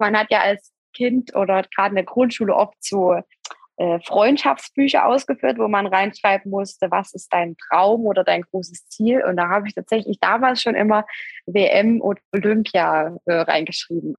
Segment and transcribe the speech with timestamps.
[0.00, 3.14] Man hat ja als Kind oder gerade in der Grundschule oft so
[3.80, 9.24] äh, Freundschaftsbücher ausgeführt, wo man reinschreiben musste, was ist dein Traum oder dein großes Ziel.
[9.24, 11.06] Und da habe ich tatsächlich damals schon immer
[11.46, 14.16] WM und Olympia äh, reingeschrieben.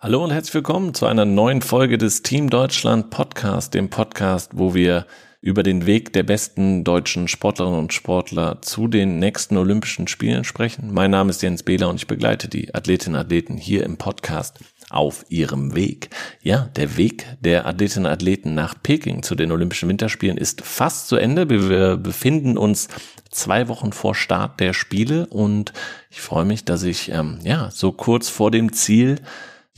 [0.00, 4.72] Hallo und herzlich willkommen zu einer neuen Folge des Team Deutschland Podcast, dem Podcast, wo
[4.72, 5.08] wir
[5.40, 10.94] über den Weg der besten deutschen Sportlerinnen und Sportler zu den nächsten Olympischen Spielen sprechen.
[10.94, 14.60] Mein Name ist Jens Behler und ich begleite die Athletinnen und Athleten hier im Podcast
[14.88, 16.10] auf ihrem Weg.
[16.42, 21.08] Ja, der Weg der Athletinnen und Athleten nach Peking zu den Olympischen Winterspielen ist fast
[21.08, 21.50] zu Ende.
[21.50, 22.86] Wir befinden uns
[23.32, 25.72] zwei Wochen vor Start der Spiele und
[26.08, 29.16] ich freue mich, dass ich ähm, ja so kurz vor dem Ziel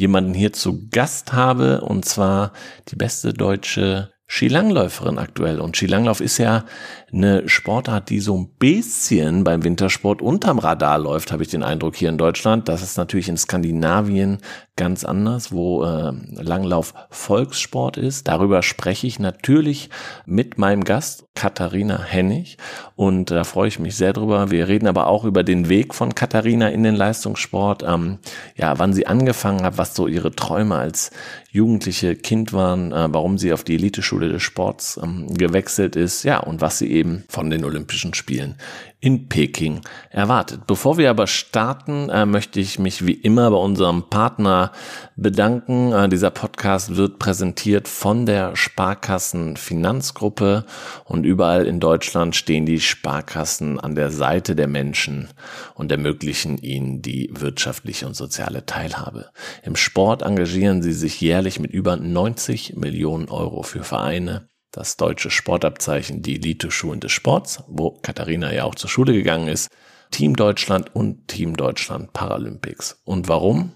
[0.00, 2.52] jemanden hier zu Gast habe, und zwar
[2.88, 5.60] die beste deutsche Skilangläuferin aktuell.
[5.60, 6.64] Und Skilanglauf ist ja
[7.12, 11.96] eine Sportart, die so ein bisschen beim Wintersport unterm Radar läuft, habe ich den Eindruck
[11.96, 12.68] hier in Deutschland.
[12.68, 14.38] Das ist natürlich in Skandinavien
[14.80, 16.10] ganz anders, wo äh,
[16.42, 18.28] Langlauf Volkssport ist.
[18.28, 19.90] Darüber spreche ich natürlich
[20.24, 22.56] mit meinem Gast Katharina Hennig
[22.96, 24.50] und da freue ich mich sehr drüber.
[24.50, 28.20] Wir reden aber auch über den Weg von Katharina in den Leistungssport, ähm,
[28.56, 31.10] ja, wann sie angefangen hat, was so ihre Träume als
[31.50, 36.38] jugendliche Kind waren, äh, warum sie auf die Eliteschule des Sports ähm, gewechselt ist, ja,
[36.38, 38.56] und was sie eben von den Olympischen Spielen
[39.00, 40.66] in Peking erwartet.
[40.66, 44.72] Bevor wir aber starten, äh, möchte ich mich wie immer bei unserem Partner
[45.16, 45.92] bedanken.
[45.92, 50.66] Äh, dieser Podcast wird präsentiert von der Sparkassen Finanzgruppe
[51.04, 55.28] und überall in Deutschland stehen die Sparkassen an der Seite der Menschen
[55.74, 59.30] und ermöglichen ihnen die wirtschaftliche und soziale Teilhabe.
[59.62, 65.30] Im Sport engagieren sie sich jährlich mit über 90 Millionen Euro für Vereine, das deutsche
[65.30, 69.68] Sportabzeichen, die Elite-Schulen des Sports, wo Katharina ja auch zur Schule gegangen ist,
[70.10, 73.00] Team Deutschland und Team Deutschland Paralympics.
[73.04, 73.72] Und warum?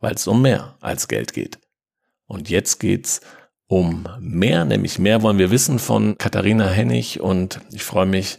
[0.00, 1.58] Weil es um mehr als Geld geht.
[2.26, 3.20] Und jetzt geht's
[3.66, 8.38] um mehr, nämlich mehr wollen wir wissen von Katharina Hennig und ich freue mich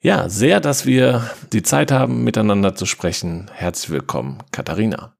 [0.00, 3.50] ja sehr, dass wir die Zeit haben, miteinander zu sprechen.
[3.52, 5.14] Herzlich willkommen, Katharina.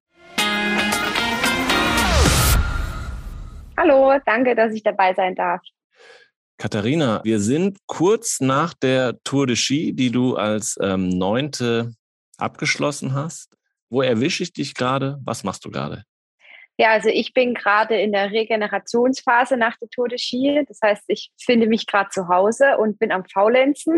[3.76, 5.60] Hallo, danke, dass ich dabei sein darf.
[6.56, 11.92] Katharina, wir sind kurz nach der Tour de Ski, die du als ähm, Neunte
[12.38, 13.56] abgeschlossen hast.
[13.90, 15.18] Wo erwische ich dich gerade?
[15.24, 16.04] Was machst du gerade?
[16.76, 20.64] Ja, also ich bin gerade in der Regenerationsphase nach der Tour de Ski.
[20.66, 23.96] Das heißt, ich finde mich gerade zu Hause und bin am Faulenzen.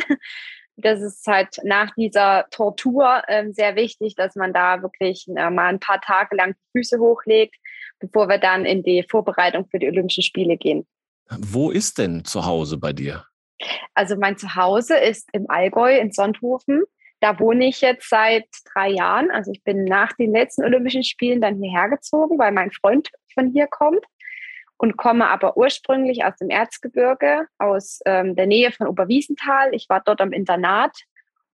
[0.79, 5.69] Das ist halt nach dieser Tortur äh, sehr wichtig, dass man da wirklich äh, mal
[5.69, 7.57] ein paar Tage lang die Füße hochlegt,
[7.99, 10.87] bevor wir dann in die Vorbereitung für die Olympischen Spiele gehen.
[11.31, 13.25] Wo ist denn zu Hause bei dir?
[13.95, 16.85] Also mein Zuhause ist im Allgäu in Sonthofen.
[17.21, 19.31] Da wohne ich jetzt seit drei Jahren.
[19.31, 23.51] Also ich bin nach den letzten Olympischen Spielen dann hierher gezogen, weil mein Freund von
[23.51, 24.05] hier kommt
[24.77, 29.75] und komme aber ursprünglich aus dem Erzgebirge, aus ähm, der Nähe von Oberwiesenthal.
[29.75, 30.97] Ich war dort am Internat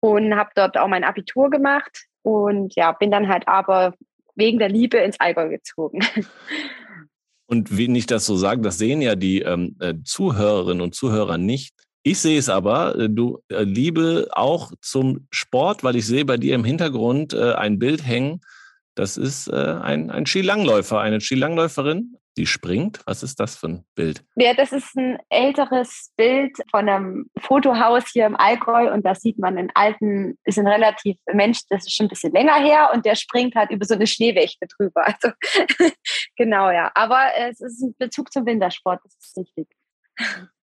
[0.01, 3.95] und habe dort auch mein Abitur gemacht und ja, bin dann halt aber
[4.35, 6.01] wegen der Liebe ins Allgäu gezogen.
[7.53, 11.37] Und wenn ich das so sage, das sehen ja die ähm, äh, Zuhörerinnen und Zuhörer
[11.37, 11.75] nicht.
[12.03, 16.39] Ich sehe es aber, äh, du äh, Liebe auch zum Sport, weil ich sehe bei
[16.39, 18.41] dir im Hintergrund äh, ein Bild hängen.
[18.95, 23.01] Das ist äh, ein, ein Skilangläufer, eine Skilangläuferin, die springt.
[23.07, 24.25] Was ist das für ein Bild?
[24.37, 29.39] Ja, das ist ein älteres Bild von einem Fotohaus hier im Allgäu und da sieht
[29.39, 33.05] man einen alten, ist ein relativ Mensch, das ist schon ein bisschen länger her und
[33.05, 35.03] der springt halt über so eine Schneewächte drüber.
[35.23, 35.35] Also
[36.37, 36.91] genau, ja.
[36.95, 39.69] Aber es ist ein Bezug zum Wintersport, das ist richtig.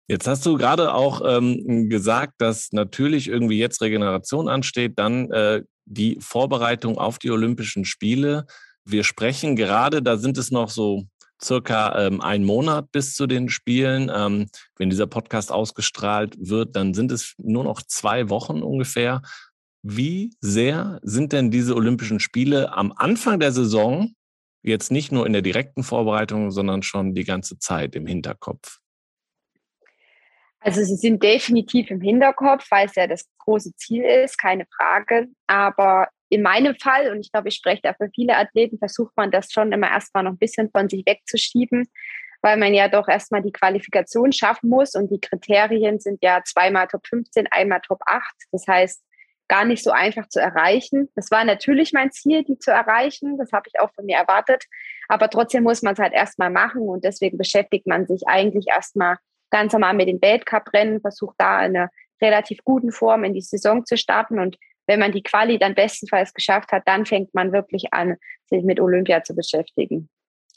[0.08, 5.62] Jetzt hast du gerade auch ähm, gesagt, dass natürlich irgendwie jetzt Regeneration ansteht, dann äh,
[5.84, 8.46] die Vorbereitung auf die Olympischen Spiele.
[8.84, 11.04] Wir sprechen gerade, da sind es noch so
[11.42, 14.10] circa ähm, ein Monat bis zu den Spielen.
[14.14, 19.22] Ähm, wenn dieser Podcast ausgestrahlt wird, dann sind es nur noch zwei Wochen ungefähr.
[19.82, 24.12] Wie sehr sind denn diese Olympischen Spiele am Anfang der Saison
[24.62, 28.78] jetzt nicht nur in der direkten Vorbereitung, sondern schon die ganze Zeit im Hinterkopf?
[30.60, 35.26] Also sie sind definitiv im Hinterkopf, weil es ja das große Ziel ist, keine Frage.
[35.48, 39.30] Aber in meinem Fall, und ich glaube, ich spreche da für viele Athleten, versucht man
[39.30, 41.86] das schon immer erstmal noch ein bisschen von sich wegzuschieben,
[42.40, 46.88] weil man ja doch erstmal die Qualifikation schaffen muss und die Kriterien sind ja zweimal
[46.88, 48.22] Top 15, einmal Top 8.
[48.50, 49.04] Das heißt,
[49.46, 51.10] gar nicht so einfach zu erreichen.
[51.16, 53.36] Das war natürlich mein Ziel, die zu erreichen.
[53.36, 54.64] Das habe ich auch von mir erwartet.
[55.08, 59.18] Aber trotzdem muss man es halt erstmal machen und deswegen beschäftigt man sich eigentlich erstmal
[59.50, 61.90] ganz normal mit den Weltcuprennen, versucht da eine
[62.22, 64.56] relativ guten Form in die Saison zu starten und
[64.86, 68.80] wenn man die Quali dann bestenfalls geschafft hat, dann fängt man wirklich an, sich mit
[68.80, 70.08] Olympia zu beschäftigen.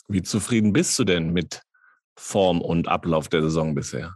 [0.07, 1.61] Wie zufrieden bist du denn mit
[2.17, 4.15] Form und Ablauf der Saison bisher?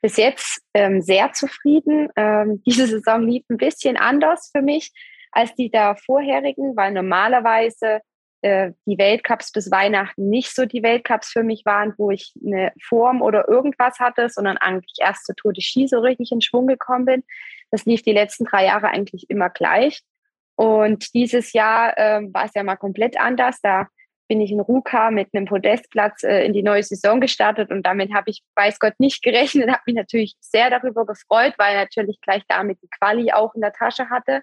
[0.00, 2.08] Bis jetzt ähm, sehr zufrieden.
[2.16, 4.92] Ähm, diese Saison lief ein bisschen anders für mich
[5.32, 8.00] als die der vorherigen, weil normalerweise
[8.44, 12.72] äh, die Weltcups bis Weihnachten nicht so die Weltcups für mich waren, wo ich eine
[12.82, 16.66] Form oder irgendwas hatte, sondern eigentlich erst zur Tour de Ski so richtig in Schwung
[16.66, 17.24] gekommen bin.
[17.70, 20.02] Das lief die letzten drei Jahre eigentlich immer gleich.
[20.56, 23.60] Und dieses Jahr äh, war es ja mal komplett anders.
[23.62, 23.88] Da
[24.28, 28.12] bin ich in Ruka mit einem Podestplatz äh, in die neue Saison gestartet und damit
[28.12, 32.42] habe ich, weiß Gott, nicht gerechnet, habe mich natürlich sehr darüber gefreut, weil natürlich gleich
[32.48, 34.42] damit die Quali auch in der Tasche hatte.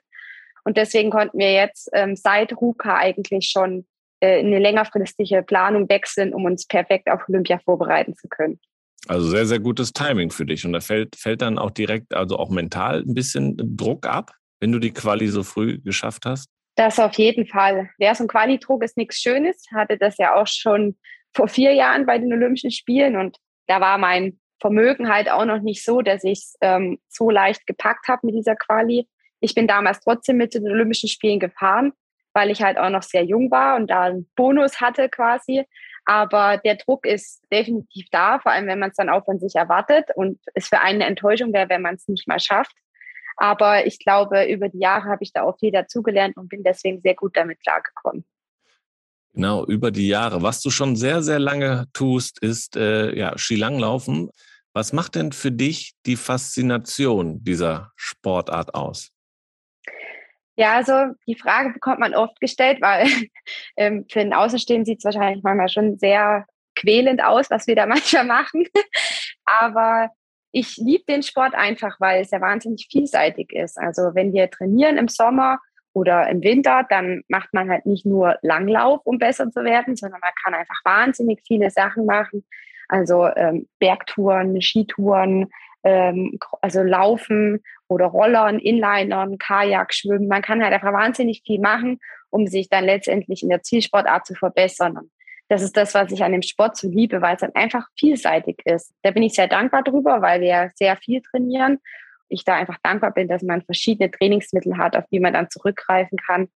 [0.64, 3.86] Und deswegen konnten wir jetzt ähm, seit Ruka eigentlich schon
[4.22, 8.60] äh, eine längerfristige Planung wechseln, um uns perfekt auf Olympia vorbereiten zu können.
[9.08, 10.66] Also sehr, sehr gutes Timing für dich.
[10.66, 14.72] Und da fällt, fällt dann auch direkt, also auch mental ein bisschen Druck ab, wenn
[14.72, 16.50] du die Quali so früh geschafft hast?
[16.76, 17.90] Das auf jeden Fall.
[17.98, 19.66] Ja, so ein Quali-Druck ist nichts Schönes.
[19.74, 20.96] Hatte das ja auch schon
[21.34, 23.38] vor vier Jahren bei den Olympischen Spielen und
[23.68, 27.66] da war mein Vermögen halt auch noch nicht so, dass ich es ähm, so leicht
[27.66, 29.08] gepackt habe mit dieser Quali.
[29.40, 31.94] Ich bin damals trotzdem mit den Olympischen Spielen gefahren,
[32.34, 35.66] weil ich halt auch noch sehr jung war und da einen Bonus hatte quasi.
[36.06, 39.56] Aber der Druck ist definitiv da, vor allem wenn man es dann auch von sich
[39.56, 42.76] erwartet und es für einen eine Enttäuschung wäre, wenn man es nicht mal schafft.
[43.38, 47.02] Aber ich glaube, über die Jahre habe ich da auch viel dazugelernt und bin deswegen
[47.02, 48.26] sehr gut damit klargekommen.
[49.34, 50.42] Genau, über die Jahre.
[50.42, 54.30] Was du schon sehr, sehr lange tust, ist äh, ja, Skilanglaufen.
[54.74, 59.12] Was macht denn für dich die Faszination dieser Sportart aus?
[60.56, 63.08] Ja, also die Frage bekommt man oft gestellt, weil
[63.78, 66.46] ähm, für den Außenstehenden sieht es wahrscheinlich manchmal schon sehr
[66.76, 68.68] quälend aus, was wir da manchmal machen.
[69.46, 70.10] Aber
[70.52, 73.78] ich liebe den Sport einfach, weil es ja wahnsinnig vielseitig ist.
[73.78, 75.60] Also wenn wir trainieren im Sommer
[75.94, 80.20] oder im Winter, dann macht man halt nicht nur Langlauf, um besser zu werden, sondern
[80.22, 82.46] man kann einfach wahnsinnig viele Sachen machen.
[82.90, 85.50] Also ähm, Bergtouren, Skitouren,
[85.84, 90.28] ähm, also Laufen oder Rollern, Inlinern, Kajak, Schwimmen.
[90.28, 92.00] Man kann halt einfach wahnsinnig viel machen,
[92.30, 95.12] um sich dann letztendlich in der Zielsportart zu verbessern
[95.52, 98.62] das ist das, was ich an dem Sport so liebe, weil es dann einfach vielseitig
[98.64, 98.94] ist.
[99.02, 101.80] Da bin ich sehr dankbar drüber, weil wir sehr viel trainieren.
[102.30, 106.18] Ich da einfach dankbar bin, dass man verschiedene Trainingsmittel hat, auf die man dann zurückgreifen
[106.18, 106.48] kann.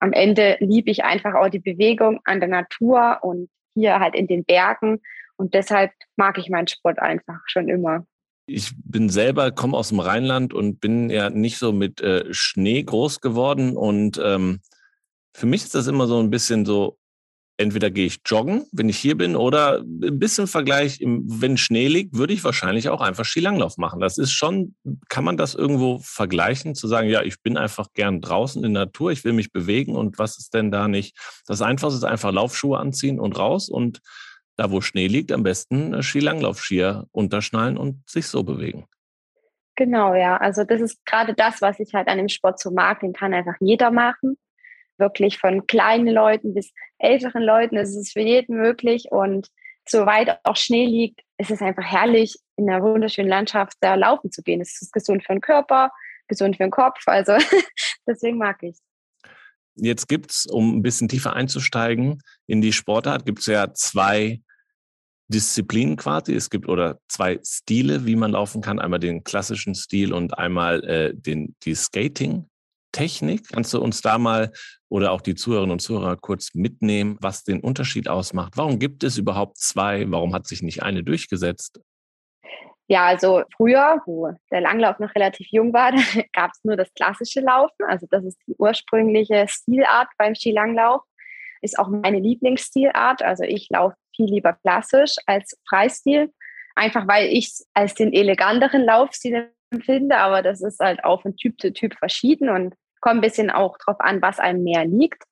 [0.00, 4.26] Am Ende liebe ich einfach auch die Bewegung an der Natur und hier halt in
[4.26, 5.02] den Bergen.
[5.36, 8.06] Und deshalb mag ich meinen Sport einfach schon immer.
[8.50, 12.82] Ich bin selber, komme aus dem Rheinland und bin ja nicht so mit äh, Schnee
[12.82, 13.76] groß geworden.
[13.76, 14.60] Und ähm,
[15.34, 16.96] für mich ist das immer so ein bisschen so,
[17.58, 22.16] entweder gehe ich joggen, wenn ich hier bin, oder ein bisschen Vergleich, wenn Schnee liegt,
[22.16, 24.00] würde ich wahrscheinlich auch einfach Skilanglauf machen.
[24.00, 24.74] Das ist schon,
[25.10, 28.86] kann man das irgendwo vergleichen, zu sagen, ja, ich bin einfach gern draußen in der
[28.86, 31.18] Natur, ich will mich bewegen und was ist denn da nicht?
[31.46, 34.00] Das Einfachste ist einfach Laufschuhe anziehen und raus und
[34.58, 38.86] da, wo Schnee liegt, am besten äh, Skilanglaufskier unterschnallen und sich so bewegen.
[39.76, 40.36] Genau, ja.
[40.36, 43.00] Also das ist gerade das, was ich halt an dem Sport so mag.
[43.00, 44.36] Den kann einfach jeder machen
[44.98, 47.76] wirklich von kleinen Leuten bis älteren Leuten.
[47.76, 49.48] Es ist für jeden möglich und
[49.88, 54.42] soweit auch Schnee liegt, ist es einfach herrlich, in einer wunderschönen Landschaft da laufen zu
[54.42, 54.60] gehen.
[54.60, 55.90] Es ist gesund für den Körper,
[56.26, 57.00] gesund für den Kopf.
[57.06, 57.36] Also
[58.06, 58.76] deswegen mag ich
[59.80, 64.40] Jetzt gibt es, um ein bisschen tiefer einzusteigen in die Sportart, gibt es ja zwei
[65.28, 66.34] Disziplinen quasi.
[66.34, 68.78] Es gibt oder zwei Stile, wie man laufen kann.
[68.78, 72.48] Einmal den klassischen Stil und einmal äh, den, die Skating.
[72.92, 73.48] Technik.
[73.52, 74.50] Kannst du uns da mal
[74.88, 78.56] oder auch die Zuhörerinnen und Zuhörer kurz mitnehmen, was den Unterschied ausmacht?
[78.56, 80.10] Warum gibt es überhaupt zwei?
[80.10, 81.80] Warum hat sich nicht eine durchgesetzt?
[82.90, 85.92] Ja, also früher, wo der Langlauf noch relativ jung war,
[86.32, 87.84] gab es nur das klassische Laufen.
[87.86, 91.02] Also das ist die ursprüngliche Stilart beim Skilanglauf.
[91.60, 93.22] Ist auch meine Lieblingsstilart.
[93.22, 96.32] Also ich laufe viel lieber klassisch als Freistil.
[96.74, 101.36] Einfach weil ich es als den eleganteren Laufstil empfinde, aber das ist halt auch von
[101.36, 105.22] Typ zu Typ verschieden und kommt ein bisschen auch drauf an, was einem mehr liegt.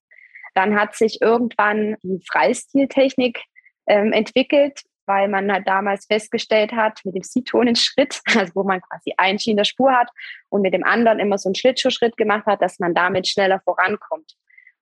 [0.54, 3.42] Dann hat sich irgendwann die Freistiltechnik
[3.86, 9.14] ähm, entwickelt, weil man halt damals festgestellt hat, mit dem C-Tonen-Schritt, also wo man quasi
[9.16, 10.10] ein Ski in der Spur hat
[10.48, 14.34] und mit dem anderen immer so einen Schlittschuhschritt gemacht hat, dass man damit schneller vorankommt.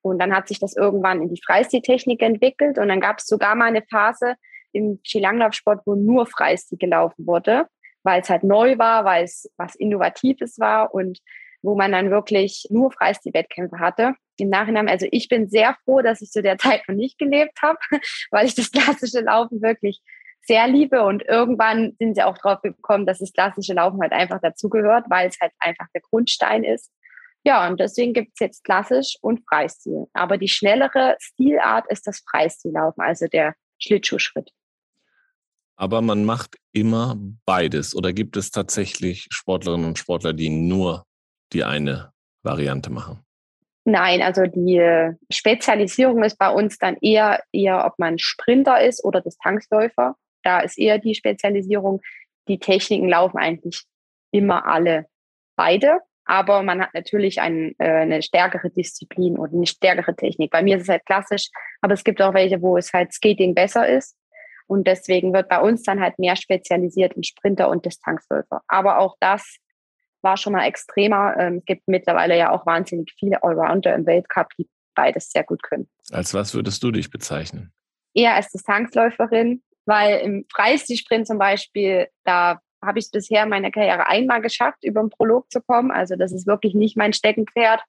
[0.05, 3.55] Und dann hat sich das irgendwann in die Freistiltechnik entwickelt und dann gab es sogar
[3.55, 4.35] mal eine Phase
[4.71, 7.65] im Skilanglaufsport, wo nur Freistil gelaufen wurde,
[8.03, 11.17] weil es halt neu war, weil es was Innovatives war und
[11.63, 14.13] wo man dann wirklich nur Freistil-Wettkämpfe hatte.
[14.37, 17.59] im Nachhinein, also ich bin sehr froh, dass ich zu der Zeit noch nicht gelebt
[17.63, 17.79] habe,
[18.29, 20.01] weil ich das klassische Laufen wirklich
[20.41, 24.39] sehr liebe und irgendwann sind sie auch drauf gekommen, dass das klassische Laufen halt einfach
[24.39, 26.91] dazugehört, weil es halt einfach der Grundstein ist.
[27.45, 30.07] Ja, und deswegen gibt es jetzt klassisch und Freistil.
[30.13, 34.49] Aber die schnellere Stilart ist das Freistillaufen, also der Schlittschuhschritt.
[35.75, 37.95] Aber man macht immer beides.
[37.95, 41.05] Oder gibt es tatsächlich Sportlerinnen und Sportler, die nur
[41.53, 42.11] die eine
[42.41, 43.19] Variante machen?
[43.83, 49.21] Nein, also die Spezialisierung ist bei uns dann eher, eher, ob man Sprinter ist oder
[49.21, 50.15] Distanzläufer.
[50.41, 52.01] Da ist eher die Spezialisierung.
[52.47, 53.83] Die Techniken laufen eigentlich
[54.31, 55.05] immer alle
[55.55, 60.51] beide, aber man hat natürlich ein, äh, eine stärkere Disziplin und eine stärkere Technik.
[60.51, 61.49] Bei mir ist es halt klassisch,
[61.81, 64.17] aber es gibt auch welche, wo es halt Skating besser ist.
[64.67, 68.61] Und deswegen wird bei uns dann halt mehr spezialisiert in Sprinter und Distanzläufer.
[68.67, 69.57] Aber auch das
[70.23, 71.35] war schon mal extremer.
[71.37, 75.61] Ähm, es gibt mittlerweile ja auch wahnsinnig viele Allrounder im Weltcup, die beides sehr gut
[75.61, 75.87] können.
[76.11, 77.71] Als was würdest du dich bezeichnen?
[78.15, 84.07] Eher als Distanzläuferin, weil im Freistilsprint zum Beispiel, da habe ich bisher in meiner Karriere
[84.07, 85.91] einmal geschafft, über den Prolog zu kommen.
[85.91, 87.81] Also das ist wirklich nicht mein Steckenpferd.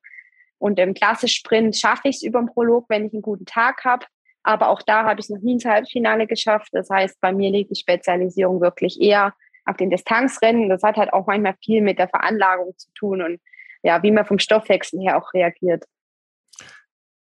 [0.59, 4.07] Und im Klassischsprint schaffe ich es über den Prolog, wenn ich einen guten Tag habe.
[4.43, 6.69] Aber auch da habe ich es noch nie ins Halbfinale geschafft.
[6.73, 9.35] Das heißt, bei mir liegt die Spezialisierung wirklich eher
[9.65, 10.69] auf den Distanzrennen.
[10.69, 13.41] Das hat halt auch manchmal viel mit der Veranlagung zu tun und
[13.83, 15.85] ja, wie man vom Stoffwechsel her auch reagiert.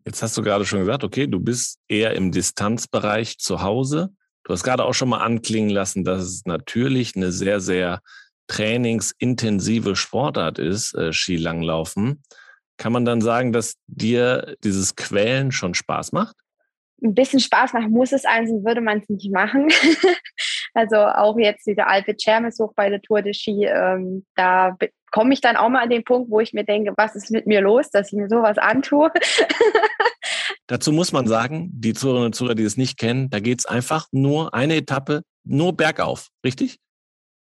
[0.05, 4.09] Jetzt hast du gerade schon gesagt, okay, du bist eher im Distanzbereich zu Hause.
[4.43, 8.01] Du hast gerade auch schon mal anklingen lassen, dass es natürlich eine sehr, sehr
[8.47, 12.23] trainingsintensive Sportart ist, äh, Skilanglaufen.
[12.77, 16.35] Kann man dann sagen, dass dir dieses Quälen schon Spaß macht?
[17.01, 19.67] ein bisschen Spaß machen muss es eins, würde man es nicht machen.
[20.73, 24.77] also auch jetzt dieser alte Chermes hoch bei der Tour de Ski, ähm, da
[25.11, 27.47] komme ich dann auch mal an den Punkt, wo ich mir denke, was ist mit
[27.47, 29.11] mir los, dass ich mir sowas antue.
[30.69, 33.65] Dazu muss man sagen, die Zuhörerinnen und Zuhörer, die es nicht kennen, da geht es
[33.65, 36.77] einfach nur eine Etappe, nur bergauf, richtig?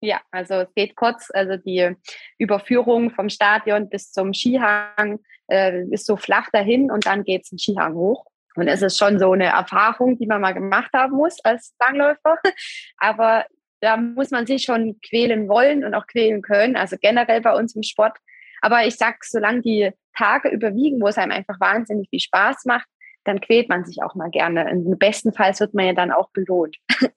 [0.02, 1.96] Ja, also es geht kurz, also die
[2.36, 7.48] Überführung vom Stadion bis zum Skihang äh, ist so flach dahin und dann geht es
[7.48, 8.26] den Skihang hoch.
[8.56, 12.36] Und es ist schon so eine Erfahrung, die man mal gemacht haben muss als Langläufer.
[12.98, 13.46] Aber
[13.80, 16.76] da muss man sich schon quälen wollen und auch quälen können.
[16.76, 18.18] Also generell bei uns im Sport.
[18.60, 22.86] Aber ich sag, solange die Tage überwiegen, wo es einem einfach wahnsinnig viel Spaß macht,
[23.24, 24.70] dann quält man sich auch mal gerne.
[24.70, 26.76] Im besten Fall wird man ja dann auch belohnt.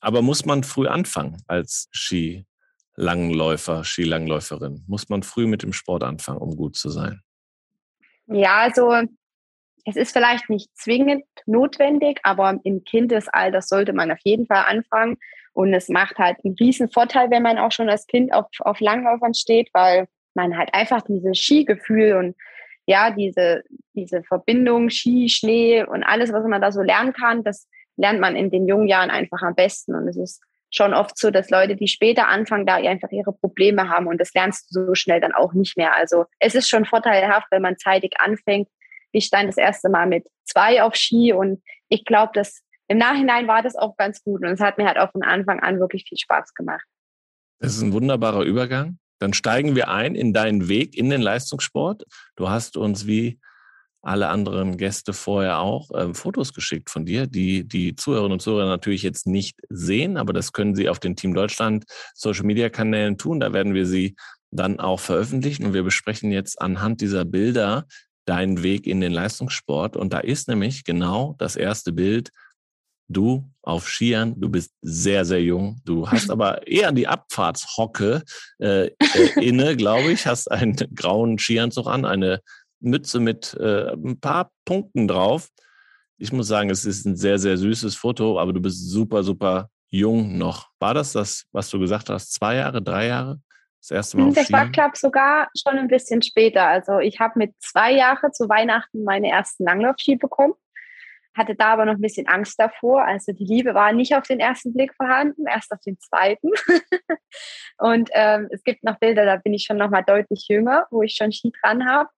[0.00, 4.84] Aber muss man früh anfangen als Skilangläufer, Skilangläuferin?
[4.86, 7.22] Muss man früh mit dem Sport anfangen, um gut zu sein?
[8.26, 8.92] Ja, also
[9.86, 15.16] es ist vielleicht nicht zwingend notwendig, aber im Kindesalter sollte man auf jeden Fall anfangen.
[15.52, 18.80] Und es macht halt einen riesen Vorteil, wenn man auch schon als Kind auf, auf
[18.80, 22.36] Langlaufern steht, weil man halt einfach dieses Skigefühl und
[22.86, 23.62] ja, diese,
[23.94, 28.36] diese Verbindung Ski, Schnee und alles, was man da so lernen kann, das lernt man
[28.36, 29.94] in den jungen Jahren einfach am besten.
[29.94, 33.88] Und es ist schon oft so, dass Leute, die später anfangen, da einfach ihre Probleme
[33.88, 35.94] haben und das lernst du so schnell dann auch nicht mehr.
[35.96, 38.68] Also es ist schon vorteilhaft, wenn man zeitig anfängt,
[39.12, 43.46] ich stand das erste Mal mit zwei auf Ski und ich glaube, dass im Nachhinein
[43.46, 46.04] war das auch ganz gut und es hat mir halt auch von Anfang an wirklich
[46.08, 46.84] viel Spaß gemacht.
[47.60, 48.98] Das ist ein wunderbarer Übergang.
[49.24, 52.04] Dann steigen wir ein in deinen Weg in den Leistungssport.
[52.36, 53.38] Du hast uns wie
[54.02, 58.66] alle anderen Gäste vorher auch äh, Fotos geschickt von dir, die die Zuhörerinnen und Zuhörer
[58.66, 63.16] natürlich jetzt nicht sehen, aber das können sie auf den Team Deutschland Social Media Kanälen
[63.16, 63.40] tun.
[63.40, 64.14] Da werden wir sie
[64.50, 67.86] dann auch veröffentlichen und wir besprechen jetzt anhand dieser Bilder
[68.26, 69.96] deinen Weg in den Leistungssport.
[69.96, 72.28] Und da ist nämlich genau das erste Bild.
[73.08, 75.80] Du auf Skiern, du bist sehr, sehr jung.
[75.84, 78.22] Du hast aber eher die Abfahrtshocke
[78.58, 78.92] äh, äh,
[79.40, 80.26] inne, glaube ich.
[80.26, 82.40] Hast einen grauen Skianzug an, eine
[82.80, 85.48] Mütze mit äh, ein paar Punkten drauf.
[86.18, 89.68] Ich muss sagen, es ist ein sehr, sehr süßes Foto, aber du bist super, super
[89.90, 90.68] jung noch.
[90.78, 92.32] War das das, was du gesagt hast?
[92.32, 93.40] Zwei Jahre, drei Jahre?
[93.80, 94.32] Das erste Mal.
[94.32, 96.66] Das war, glaube sogar schon ein bisschen später.
[96.66, 100.54] Also ich habe mit zwei Jahren zu Weihnachten meine ersten Langlaufski bekommen,
[101.36, 103.04] hatte da aber noch ein bisschen Angst davor.
[103.04, 106.48] Also die Liebe war nicht auf den ersten Blick vorhanden, erst auf den zweiten.
[107.78, 111.02] und ähm, es gibt noch Bilder, da bin ich schon noch mal deutlich jünger, wo
[111.02, 112.08] ich schon Ski dran habe.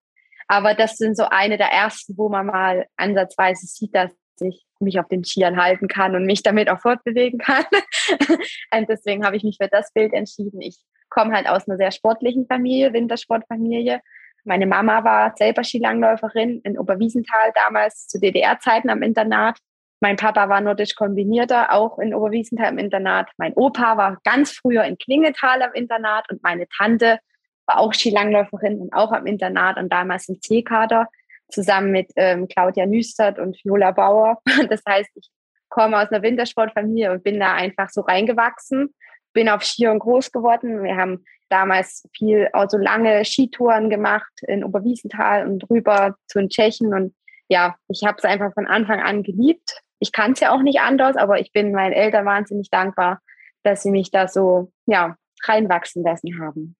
[0.48, 5.00] Aber das sind so eine der ersten, wo man mal ansatzweise sieht, dass ich mich
[5.00, 7.64] auf den Skiern halten kann und mich damit auch fortbewegen kann.
[8.72, 10.60] und deswegen habe ich mich für das Bild entschieden.
[10.60, 14.00] Ich komme halt aus einer sehr sportlichen Familie, Wintersportfamilie.
[14.46, 19.58] Meine Mama war selber Skilangläuferin in Oberwiesenthal damals zu DDR-Zeiten am Internat.
[20.00, 23.28] Mein Papa war nordisch kombinierter, auch in Oberwiesenthal im Internat.
[23.38, 27.18] Mein Opa war ganz früher in Klingetal am Internat und meine Tante
[27.66, 31.08] war auch Skilangläuferin und auch am Internat und damals im C-Kader
[31.48, 34.40] zusammen mit ähm, Claudia Nüstert und Viola Bauer.
[34.68, 35.28] Das heißt, ich
[35.68, 38.94] komme aus einer Wintersportfamilie und bin da einfach so reingewachsen,
[39.32, 40.84] bin auf Skiern groß geworden.
[40.84, 46.92] Wir haben damals viel, also lange Skitouren gemacht in Oberwiesenthal und rüber zu den Tschechen.
[46.94, 47.14] Und
[47.48, 49.80] ja, ich habe es einfach von Anfang an geliebt.
[49.98, 53.20] Ich kann es ja auch nicht anders, aber ich bin meinen Eltern wahnsinnig dankbar,
[53.62, 56.76] dass sie mich da so ja, reinwachsen lassen haben.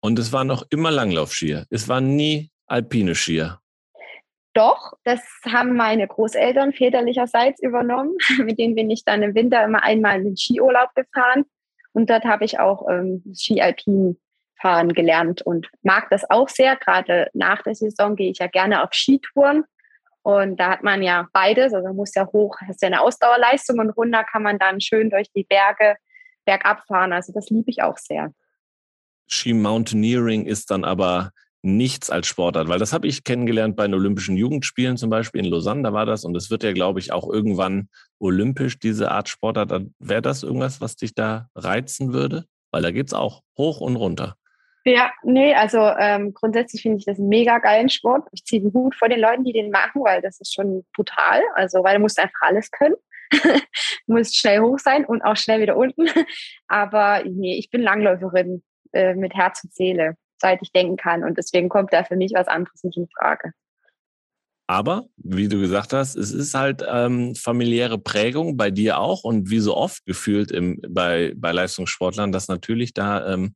[0.00, 1.66] Und es war noch immer Langlaufskier.
[1.70, 3.60] Es war nie alpine Skier.
[4.54, 8.16] Doch, das haben meine Großeltern väterlicherseits übernommen.
[8.44, 11.44] Mit denen bin ich dann im Winter immer einmal in den Skiurlaub gefahren.
[11.98, 14.20] Und dort habe ich auch ähm, Ski-Alpin
[14.54, 16.76] fahren gelernt und mag das auch sehr.
[16.76, 19.64] Gerade nach der Saison gehe ich ja gerne auf Skitouren.
[20.22, 21.74] Und da hat man ja beides.
[21.74, 25.10] Also man muss ja hoch, hast ja eine Ausdauerleistung und runter kann man dann schön
[25.10, 25.96] durch die Berge
[26.44, 27.12] bergab fahren.
[27.12, 28.32] Also das liebe ich auch sehr.
[29.26, 33.94] Ski Mountaineering ist dann aber nichts als Sportart, weil das habe ich kennengelernt bei den
[33.94, 37.12] Olympischen Jugendspielen zum Beispiel in Lausanne, da war das und es wird ja, glaube ich,
[37.12, 37.88] auch irgendwann
[38.18, 39.72] olympisch, diese Art Sportart.
[39.98, 42.44] Wäre das irgendwas, was dich da reizen würde?
[42.70, 44.36] Weil da geht es auch hoch und runter.
[44.84, 48.26] Ja, nee, also ähm, grundsätzlich finde ich das einen mega geilen Sport.
[48.32, 51.42] Ich ziehe den Hut vor den Leuten, die den machen, weil das ist schon brutal.
[51.54, 52.94] Also, weil du musst einfach alles können.
[53.30, 53.38] du
[54.06, 56.06] musst schnell hoch sein und auch schnell wieder unten.
[56.68, 58.62] Aber nee, ich bin Langläuferin
[58.92, 60.16] äh, mit Herz und Seele
[60.62, 61.24] ich denken kann.
[61.24, 63.52] Und deswegen kommt da für mich was anderes nicht in Frage.
[64.70, 69.48] Aber, wie du gesagt hast, es ist halt ähm, familiäre Prägung bei dir auch und
[69.48, 73.54] wie so oft gefühlt im, bei, bei Leistungssportlern, dass natürlich da ähm,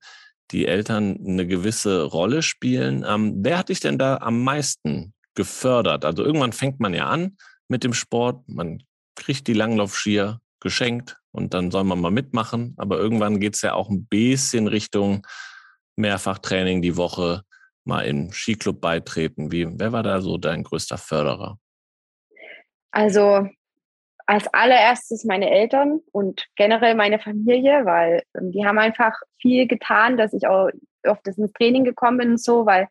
[0.53, 3.05] die Eltern eine gewisse Rolle spielen.
[3.07, 6.07] Ähm, wer hat dich denn da am meisten gefördert?
[6.07, 7.37] Also irgendwann fängt man ja an
[7.69, 8.83] mit dem Sport, man
[9.15, 12.75] kriegt die Langlaufskier geschenkt und dann soll man mal mitmachen.
[12.79, 15.27] Aber irgendwann geht es ja auch ein bisschen Richtung
[15.97, 17.43] Mehrfachtraining die Woche,
[17.85, 19.51] mal im Skiclub beitreten.
[19.53, 21.59] Wie, wer war da so dein größter Förderer?
[22.91, 23.49] Also
[24.27, 30.17] als allererstes meine Eltern und generell meine Familie, weil ähm, die haben einfach viel getan,
[30.17, 30.71] dass ich auch
[31.07, 32.89] oft ins Training gekommen bin und so, weil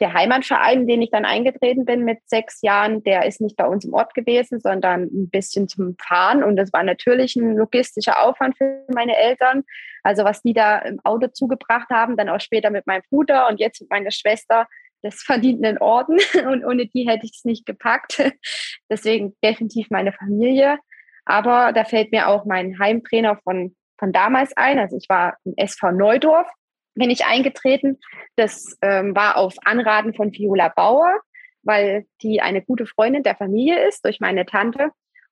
[0.00, 3.66] der Heimatverein, in den ich dann eingetreten bin mit sechs Jahren, der ist nicht bei
[3.66, 6.42] uns im Ort gewesen, sondern ein bisschen zum Fahren.
[6.42, 9.62] Und das war natürlich ein logistischer Aufwand für meine Eltern.
[10.02, 13.60] Also was die da im Auto zugebracht haben, dann auch später mit meinem Bruder und
[13.60, 14.66] jetzt mit meiner Schwester,
[15.02, 16.18] das verdient einen Orden.
[16.48, 18.22] Und ohne die hätte ich es nicht gepackt.
[18.90, 20.78] Deswegen definitiv meine Familie.
[21.26, 24.78] Aber da fällt mir auch mein Heimtrainer von, von damals ein.
[24.78, 26.48] Also ich war im SV Neudorf
[26.94, 27.98] bin ich eingetreten.
[28.36, 31.20] Das ähm, war auf Anraten von Viola Bauer,
[31.62, 34.90] weil die eine gute Freundin der Familie ist, durch meine Tante.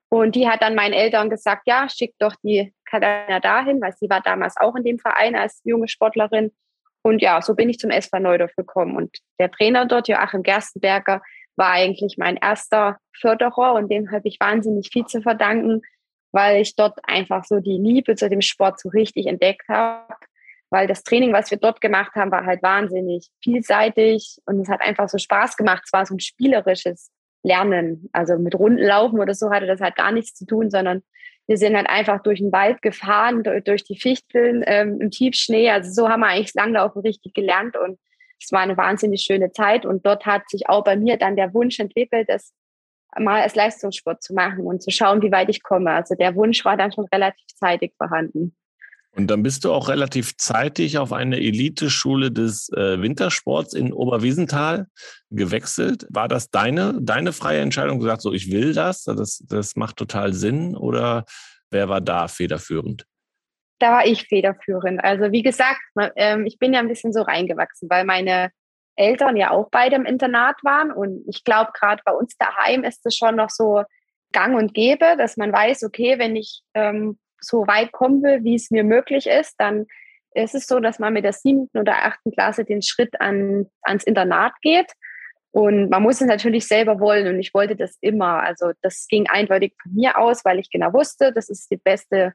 [0.08, 4.10] Und die hat dann meinen Eltern gesagt, ja, schick doch die Katharina dahin, weil sie
[4.10, 6.52] war damals auch in dem Verein als junge Sportlerin.
[7.02, 8.96] Und ja, so bin ich zum SV Neudorf gekommen.
[8.96, 11.22] Und der Trainer dort, Joachim Gerstenberger,
[11.56, 15.82] war eigentlich mein erster Förderer und dem habe ich wahnsinnig viel zu verdanken,
[16.32, 20.14] weil ich dort einfach so die Liebe zu dem Sport so richtig entdeckt habe
[20.72, 24.80] weil das Training, was wir dort gemacht haben, war halt wahnsinnig vielseitig und es hat
[24.80, 25.82] einfach so Spaß gemacht.
[25.84, 27.10] Es war so ein spielerisches
[27.42, 28.08] Lernen.
[28.12, 31.02] Also mit Runden laufen oder so hatte das halt gar nichts zu tun, sondern
[31.46, 35.68] wir sind halt einfach durch den Wald gefahren, durch die Fichteln ähm, im Tiefschnee.
[35.68, 37.98] Also so haben wir eigentlich Langlaufen richtig gelernt und
[38.42, 39.84] es war eine wahnsinnig schöne Zeit.
[39.84, 42.54] Und dort hat sich auch bei mir dann der Wunsch entwickelt, das
[43.18, 45.90] mal als Leistungssport zu machen und zu schauen, wie weit ich komme.
[45.90, 48.56] Also der Wunsch war dann schon relativ zeitig vorhanden.
[49.14, 54.86] Und dann bist du auch relativ zeitig auf eine Eliteschule des äh, Wintersports in Oberwiesenthal
[55.30, 56.06] gewechselt.
[56.08, 60.32] War das deine, deine freie Entscheidung, gesagt, so ich will das, das, das macht total
[60.32, 61.24] Sinn oder
[61.70, 63.04] wer war da federführend?
[63.80, 65.04] Da war ich federführend.
[65.04, 65.80] Also wie gesagt,
[66.16, 68.50] ähm, ich bin ja ein bisschen so reingewachsen, weil meine
[68.96, 73.04] Eltern ja auch beide im Internat waren und ich glaube, gerade bei uns daheim ist
[73.04, 73.82] es schon noch so
[74.32, 78.54] gang und gäbe, dass man weiß, okay, wenn ich ähm, so weit kommen will, wie
[78.54, 79.86] es mir möglich ist, dann
[80.34, 84.04] ist es so, dass man mit der siebten oder achten Klasse den Schritt an, ans
[84.04, 84.92] Internat geht.
[85.50, 88.42] Und man muss es natürlich selber wollen und ich wollte das immer.
[88.42, 92.32] Also das ging eindeutig von mir aus, weil ich genau wusste, das ist die beste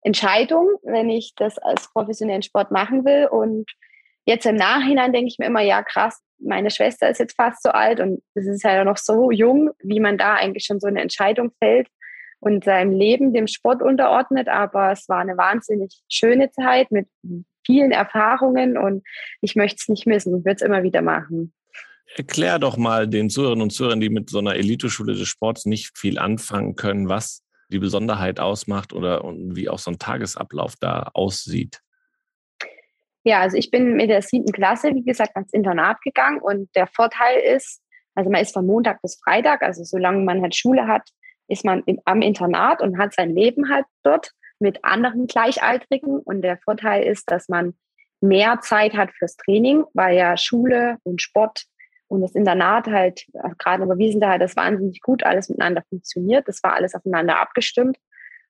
[0.00, 3.26] Entscheidung, wenn ich das als professionellen Sport machen will.
[3.26, 3.70] Und
[4.24, 7.70] jetzt im Nachhinein denke ich mir immer, ja krass, meine Schwester ist jetzt fast so
[7.70, 11.00] alt und es ist ja noch so jung, wie man da eigentlich schon so eine
[11.00, 11.88] Entscheidung fällt
[12.44, 14.48] und seinem Leben dem Sport unterordnet.
[14.48, 17.08] Aber es war eine wahnsinnig schöne Zeit mit
[17.66, 19.02] vielen Erfahrungen und
[19.40, 21.54] ich möchte es nicht missen, würde es immer wieder machen.
[22.16, 25.96] Erklär doch mal den Zuhörerinnen und Zuhörern, die mit so einer Eliteschule des Sports nicht
[25.96, 31.10] viel anfangen können, was die Besonderheit ausmacht oder und wie auch so ein Tagesablauf da
[31.14, 31.80] aussieht.
[33.24, 36.86] Ja, also ich bin mit der siebten Klasse, wie gesagt, ans Internat gegangen und der
[36.86, 37.80] Vorteil ist,
[38.14, 41.08] also man ist von Montag bis Freitag, also solange man halt Schule hat,
[41.48, 46.18] ist man im, am Internat und hat sein Leben halt dort mit anderen Gleichaltrigen.
[46.18, 47.74] Und der Vorteil ist, dass man
[48.20, 51.64] mehr Zeit hat fürs Training, weil ja Schule und Sport
[52.08, 53.26] und das Internat halt
[53.58, 56.46] gerade überwiesen da hat das wahnsinnig gut alles miteinander funktioniert.
[56.48, 57.98] Das war alles aufeinander abgestimmt.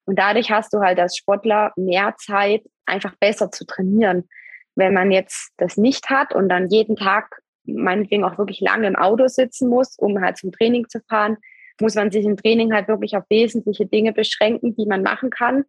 [0.04, 4.28] Und dadurch hast du halt als Sportler mehr Zeit, einfach besser zu trainieren.
[4.74, 8.96] Wenn man jetzt das nicht hat und dann jeden Tag meinetwegen auch wirklich lange im
[8.96, 11.38] Auto sitzen muss, um halt zum Training zu fahren,
[11.80, 15.64] muss man sich im Training halt wirklich auf wesentliche Dinge beschränken, die man machen kann.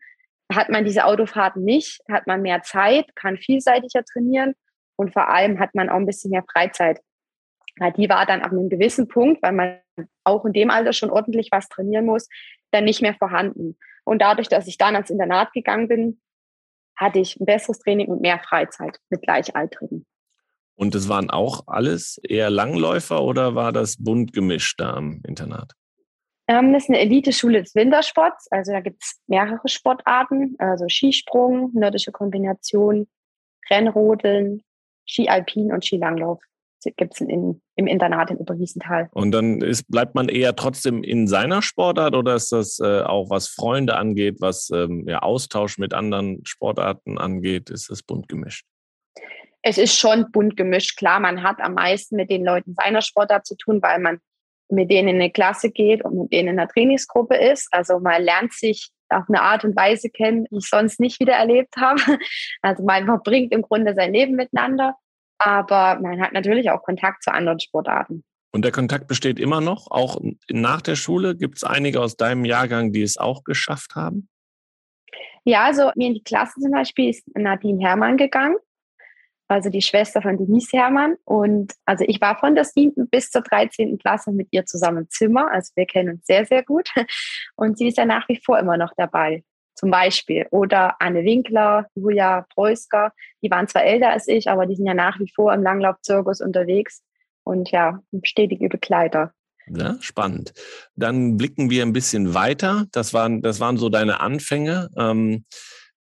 [0.51, 4.53] Hat man diese Autofahrten nicht, hat man mehr Zeit, kann vielseitiger trainieren
[4.95, 6.99] und vor allem hat man auch ein bisschen mehr Freizeit.
[7.79, 9.79] Ja, die war dann ab einem gewissen Punkt, weil man
[10.23, 12.29] auch in dem Alter schon ordentlich was trainieren muss,
[12.71, 13.77] dann nicht mehr vorhanden.
[14.03, 16.21] Und dadurch, dass ich dann ans Internat gegangen bin,
[16.95, 20.05] hatte ich ein besseres Training und mehr Freizeit mit Gleichaltrigen.
[20.75, 25.73] Und das waren auch alles eher Langläufer oder war das bunt gemischt da am Internat?
[26.47, 28.47] Ähm, das ist eine Elite-Schule des Wintersports.
[28.51, 33.07] Also da gibt es mehrere Sportarten, also Skisprung, nordische Kombination,
[33.69, 34.61] Rennrodeln,
[35.05, 36.39] Ski-Alpin und Skilanglauf
[36.97, 39.09] gibt es im Internat in Oberwiesenthal.
[39.11, 43.29] Und dann ist, bleibt man eher trotzdem in seiner Sportart oder ist das äh, auch,
[43.29, 48.65] was Freunde angeht, was ähm, ja, Austausch mit anderen Sportarten angeht, ist das bunt gemischt?
[49.61, 50.97] Es ist schon bunt gemischt.
[50.97, 54.19] Klar, man hat am meisten mit den Leuten seiner Sportart zu tun, weil man
[54.69, 57.67] mit denen in eine Klasse geht und mit denen in einer Trainingsgruppe ist.
[57.71, 61.33] Also man lernt sich auf eine Art und Weise kennen, die ich sonst nicht wieder
[61.33, 62.01] erlebt habe.
[62.61, 64.95] Also man verbringt im Grunde sein Leben miteinander,
[65.37, 68.23] aber man hat natürlich auch Kontakt zu anderen Sportarten.
[68.51, 71.35] Und der Kontakt besteht immer noch, auch nach der Schule.
[71.35, 74.29] Gibt es einige aus deinem Jahrgang, die es auch geschafft haben?
[75.43, 78.55] Ja, also mir in die Klasse zum Beispiel ist Nadine Hermann gegangen
[79.47, 81.15] also die Schwester von Denise Hermann.
[81.25, 83.07] Und also ich war von der 7.
[83.09, 83.97] bis zur 13.
[83.97, 85.51] Klasse mit ihr zusammen im Zimmer.
[85.51, 86.89] Also wir kennen uns sehr, sehr gut.
[87.55, 89.43] Und sie ist ja nach wie vor immer noch dabei.
[89.75, 90.47] Zum Beispiel.
[90.51, 93.11] Oder Anne Winkler, Julia Preusker.
[93.41, 96.41] Die waren zwar älter als ich, aber die sind ja nach wie vor im Langlaufzirkus
[96.41, 97.03] unterwegs.
[97.43, 99.33] Und ja, stetige Begleiter.
[99.67, 100.53] Ja, spannend.
[100.95, 102.85] Dann blicken wir ein bisschen weiter.
[102.91, 104.89] Das waren, das waren so deine Anfänge.
[104.97, 105.45] Ähm,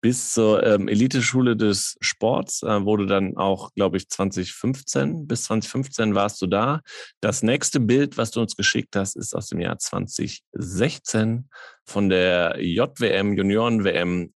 [0.00, 6.14] bis zur ähm, Eliteschule des Sports, äh, wurde dann auch, glaube ich, 2015, bis 2015
[6.14, 6.80] warst du da.
[7.20, 11.48] Das nächste Bild, was du uns geschickt hast, ist aus dem Jahr 2016
[11.84, 14.32] von der JWM, Junioren-WM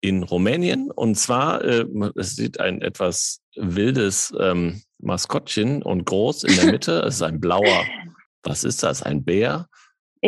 [0.00, 0.90] in Rumänien.
[0.90, 7.00] Und zwar, äh, es sieht ein etwas wildes ähm, Maskottchen und groß in der Mitte.
[7.00, 7.84] es ist ein blauer,
[8.42, 9.02] was ist das?
[9.02, 9.68] Ein Bär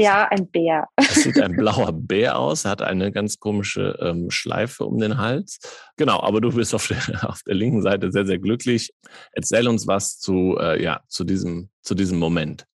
[0.02, 0.88] ja, ein Bär.
[0.96, 5.58] Das sieht ein blauer Bär aus, hat eine ganz komische ähm, Schleife um den Hals.
[5.96, 8.92] Genau, aber du bist auf der, auf der linken Seite sehr, sehr glücklich.
[9.32, 12.66] Erzähl uns was zu, äh, ja, zu, diesem, zu diesem Moment.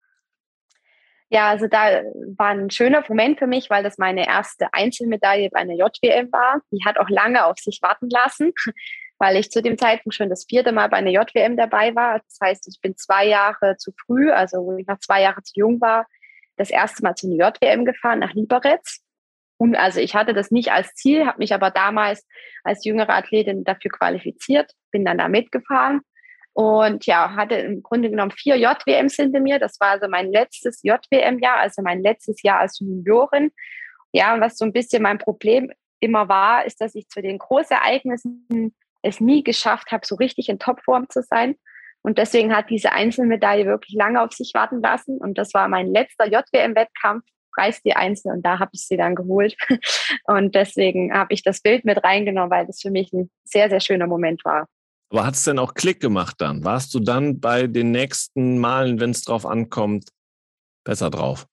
[1.29, 2.03] Ja, also da
[2.38, 6.62] war ein schöner Moment für mich, weil das meine erste Einzelmedaille bei einer JWM war.
[6.71, 8.53] Die hat auch lange auf sich warten lassen,
[9.17, 12.19] weil ich zu dem Zeitpunkt schon das vierte Mal bei einer JWM dabei war.
[12.19, 15.53] Das heißt, ich bin zwei Jahre zu früh, also wo ich noch zwei Jahre zu
[15.55, 16.05] jung war,
[16.57, 18.81] das erste Mal zur JWM gefahren, nach Liberec.
[19.57, 22.27] Und also ich hatte das nicht als Ziel, habe mich aber damals
[22.63, 26.01] als jüngere Athletin dafür qualifiziert, bin dann da mitgefahren
[26.53, 29.59] und ja, hatte im Grunde genommen vier JWMs hinter mir.
[29.59, 33.51] Das war also mein letztes JWM-Jahr, also mein letztes Jahr als Juniorin.
[34.11, 38.75] Ja, was so ein bisschen mein Problem immer war, ist, dass ich zu den Großereignissen
[39.01, 41.55] es nie geschafft habe, so richtig in Topform zu sein.
[42.03, 45.17] Und deswegen hat diese Einzelmedaille wirklich lange auf sich warten lassen.
[45.17, 47.23] Und das war mein letzter JWM-Wettkampf,
[47.55, 48.33] Preis die Einzel.
[48.33, 49.55] Und da habe ich sie dann geholt.
[50.25, 53.79] Und deswegen habe ich das Bild mit reingenommen, weil das für mich ein sehr, sehr
[53.79, 54.67] schöner Moment war.
[55.09, 56.65] Aber hat es denn auch Klick gemacht dann?
[56.65, 60.09] Warst du dann bei den nächsten Malen, wenn es drauf ankommt,
[60.83, 61.47] besser drauf?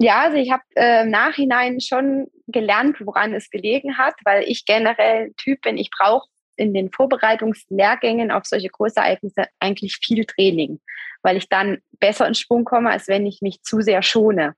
[0.00, 4.64] Ja, also ich habe äh, im Nachhinein schon gelernt, woran es gelegen hat, weil ich
[4.64, 10.80] generell Typ bin, ich brauche in den Vorbereitungslehrgängen auf solche Großereignisse eigentlich viel Training,
[11.22, 14.54] weil ich dann besser in Schwung komme, als wenn ich mich zu sehr schone.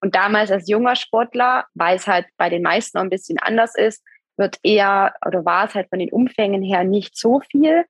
[0.00, 3.74] Und damals als junger Sportler, weil es halt bei den meisten noch ein bisschen anders
[3.74, 4.04] ist,
[4.36, 7.84] wird eher oder war es halt von den Umfängen her nicht so viel.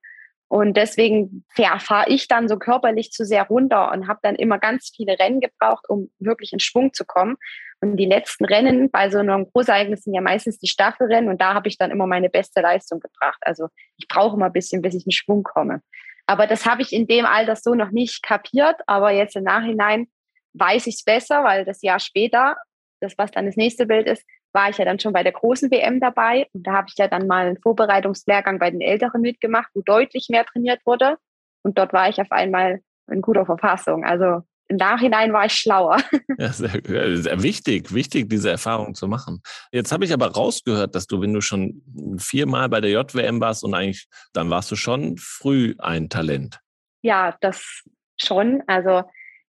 [0.49, 4.93] Und deswegen fahre ich dann so körperlich zu sehr runter und habe dann immer ganz
[4.95, 7.37] viele Rennen gebraucht, um wirklich in Schwung zu kommen.
[7.81, 11.55] Und die letzten Rennen bei so einem Großereignis sind ja meistens die Staffelrennen und da
[11.55, 13.39] habe ich dann immer meine beste Leistung gebracht.
[13.43, 15.83] Also ich brauche immer ein bisschen, bis ich in Schwung komme.
[16.27, 18.77] Aber das habe ich in dem Alter so noch nicht kapiert.
[18.87, 20.09] Aber jetzt im Nachhinein
[20.55, 22.57] weiß ich es besser, weil das Jahr später,
[23.01, 25.71] das was dann das nächste Bild ist, war ich ja dann schon bei der großen
[25.71, 26.49] WM dabei.
[26.53, 30.29] Und da habe ich ja dann mal einen Vorbereitungslehrgang bei den Älteren mitgemacht, wo deutlich
[30.31, 31.17] mehr trainiert wurde.
[31.63, 34.05] Und dort war ich auf einmal in guter Verfassung.
[34.05, 35.99] Also im Nachhinein war ich schlauer.
[36.39, 36.71] Ja, sehr,
[37.17, 39.41] sehr wichtig, wichtig, diese Erfahrung zu machen.
[39.73, 41.83] Jetzt habe ich aber rausgehört, dass du, wenn du schon
[42.19, 46.61] viermal bei der JWM warst und eigentlich, dann warst du schon früh ein Talent.
[47.01, 47.85] Ja, das
[48.19, 48.63] schon.
[48.67, 49.05] Also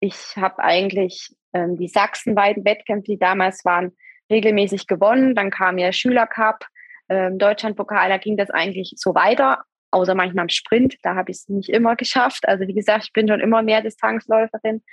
[0.01, 3.95] ich habe eigentlich ähm, die sachsenweiten Wettkämpfe, die damals waren,
[4.29, 5.35] regelmäßig gewonnen.
[5.35, 6.65] Dann kam ja Schülercup,
[7.09, 10.95] ähm, Deutschlandpokal, da ging das eigentlich so weiter, außer manchmal im Sprint.
[11.03, 12.47] Da habe ich es nicht immer geschafft.
[12.47, 14.83] Also wie gesagt, ich bin schon immer mehr Distanzläuferin.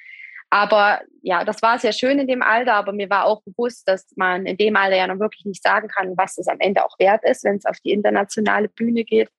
[0.50, 4.06] Aber ja, das war sehr schön in dem Alter, aber mir war auch bewusst, dass
[4.16, 6.98] man in dem Alter ja noch wirklich nicht sagen kann, was es am Ende auch
[6.98, 9.30] wert ist, wenn es auf die internationale Bühne geht.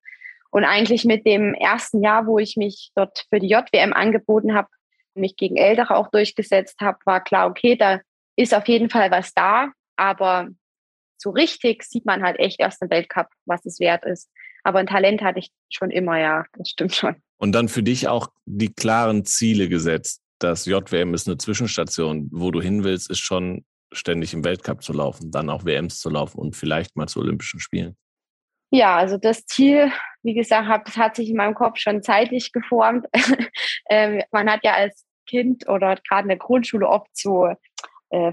[0.52, 4.69] Und eigentlich mit dem ersten Jahr, wo ich mich dort für die JWM angeboten habe,
[5.13, 8.00] mich gegen Ältere auch durchgesetzt habe, war klar, okay, da
[8.38, 10.47] ist auf jeden Fall was da, aber
[11.17, 14.30] so richtig sieht man halt echt erst im Weltcup, was es wert ist.
[14.63, 17.15] Aber ein Talent hatte ich schon immer, ja, das stimmt schon.
[17.38, 20.21] Und dann für dich auch die klaren Ziele gesetzt.
[20.41, 22.27] Das JWM ist eine Zwischenstation.
[22.32, 26.10] Wo du hin willst, ist schon ständig im Weltcup zu laufen, dann auch WMs zu
[26.10, 27.95] laufen und vielleicht mal zu Olympischen Spielen.
[28.71, 29.91] Ja, also das Ziel,
[30.23, 33.06] wie gesagt, das hat sich in meinem Kopf schon zeitlich geformt.
[33.89, 37.54] ähm, man hat ja als Kind oder gerade in der Grundschule oft so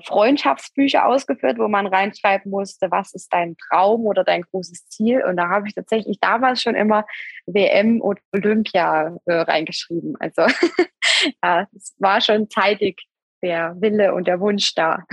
[0.05, 5.23] Freundschaftsbücher ausgeführt, wo man reinschreiben musste, was ist dein Traum oder dein großes Ziel.
[5.25, 7.07] Und da habe ich tatsächlich damals schon immer
[7.47, 10.17] WM und Olympia äh, reingeschrieben.
[10.19, 10.43] Also
[11.43, 13.07] ja, es war schon zeitig
[13.43, 15.05] der Wille und der Wunsch da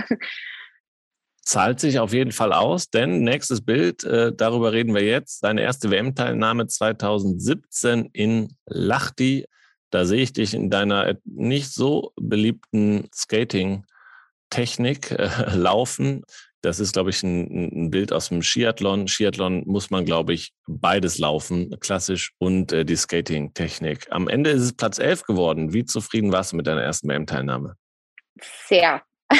[1.46, 5.44] zahlt sich auf jeden Fall aus, denn nächstes Bild, äh, darüber reden wir jetzt.
[5.44, 9.46] Deine erste WM-Teilnahme 2017 in Lahti.
[9.90, 13.08] Da sehe ich dich in deiner nicht so beliebten
[14.46, 16.24] Skating-Technik äh, laufen.
[16.62, 19.06] Das ist, glaube ich, ein, ein, Bild aus dem Skiathlon.
[19.06, 24.06] Skiathlon muss man, glaube ich, beides laufen, klassisch und äh, die Skating-Technik.
[24.10, 25.72] Am Ende ist es Platz 11 geworden.
[25.72, 27.76] Wie zufrieden warst du mit deiner ersten WM-Teilnahme?
[28.66, 29.02] Sehr,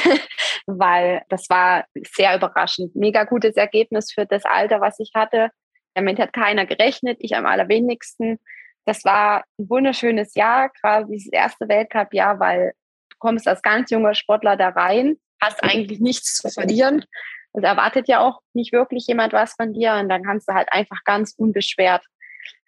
[0.67, 2.95] weil das war sehr überraschend.
[2.95, 5.51] Mega gutes Ergebnis für das Alter, was ich hatte.
[5.95, 8.39] Damit hat keiner gerechnet, ich am allerwenigsten.
[8.85, 12.73] Das war ein wunderschönes Jahr, gerade dieses erste Weltcup-Jahr, weil
[13.17, 17.05] du kommst als ganz junger Sportler da rein, hast eigentlich nichts zu verlieren.
[17.53, 20.69] Es erwartet ja auch nicht wirklich jemand was von dir und dann kannst du halt
[20.71, 22.05] einfach ganz unbeschwert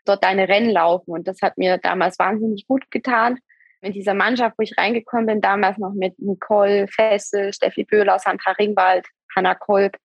[0.07, 1.11] dort deine Rennen laufen.
[1.13, 3.39] Und das hat mir damals wahnsinnig gut getan
[3.81, 8.53] in dieser Mannschaft, wo ich reingekommen bin, damals noch mit Nicole Fessel, Steffi Böhler, Sandra
[8.53, 9.07] Ringwald,
[9.37, 9.97] Hanna Kolb.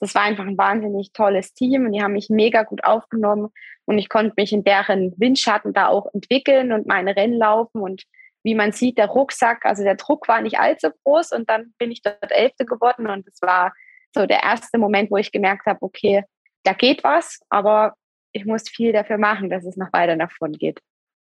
[0.00, 3.50] Das war einfach ein wahnsinnig tolles Team und die haben mich mega gut aufgenommen
[3.84, 8.02] und ich konnte mich in deren Windschatten da auch entwickeln und meine Rennen laufen und
[8.44, 11.90] wie man sieht, der Rucksack, also der Druck war nicht allzu groß und dann bin
[11.90, 13.72] ich dort Elfte geworden und das war
[14.14, 16.24] so der erste Moment, wo ich gemerkt habe, okay,
[16.64, 17.94] da geht was, aber
[18.32, 20.80] ich muss viel dafür machen, dass es noch weiter nach vorne geht.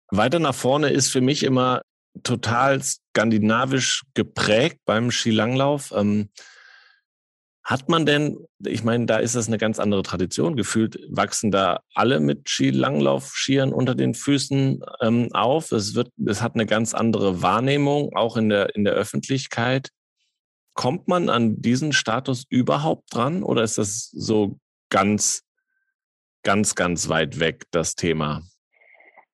[0.09, 1.81] Weiter nach vorne ist für mich immer
[2.23, 5.93] total skandinavisch geprägt beim Skilanglauf.
[5.95, 6.29] Ähm,
[7.67, 11.81] hat man denn, ich meine, da ist das eine ganz andere Tradition gefühlt, wachsen da
[11.93, 15.73] alle mit Skilanglauf-Skiern unter den Füßen ähm, auf.
[15.73, 19.89] Es wird, es hat eine ganz andere Wahrnehmung, auch in der, in der Öffentlichkeit.
[20.75, 24.57] Kommt man an diesen Status überhaupt dran oder ist das so
[24.89, 25.43] ganz,
[26.43, 28.43] ganz, ganz weit weg, das Thema?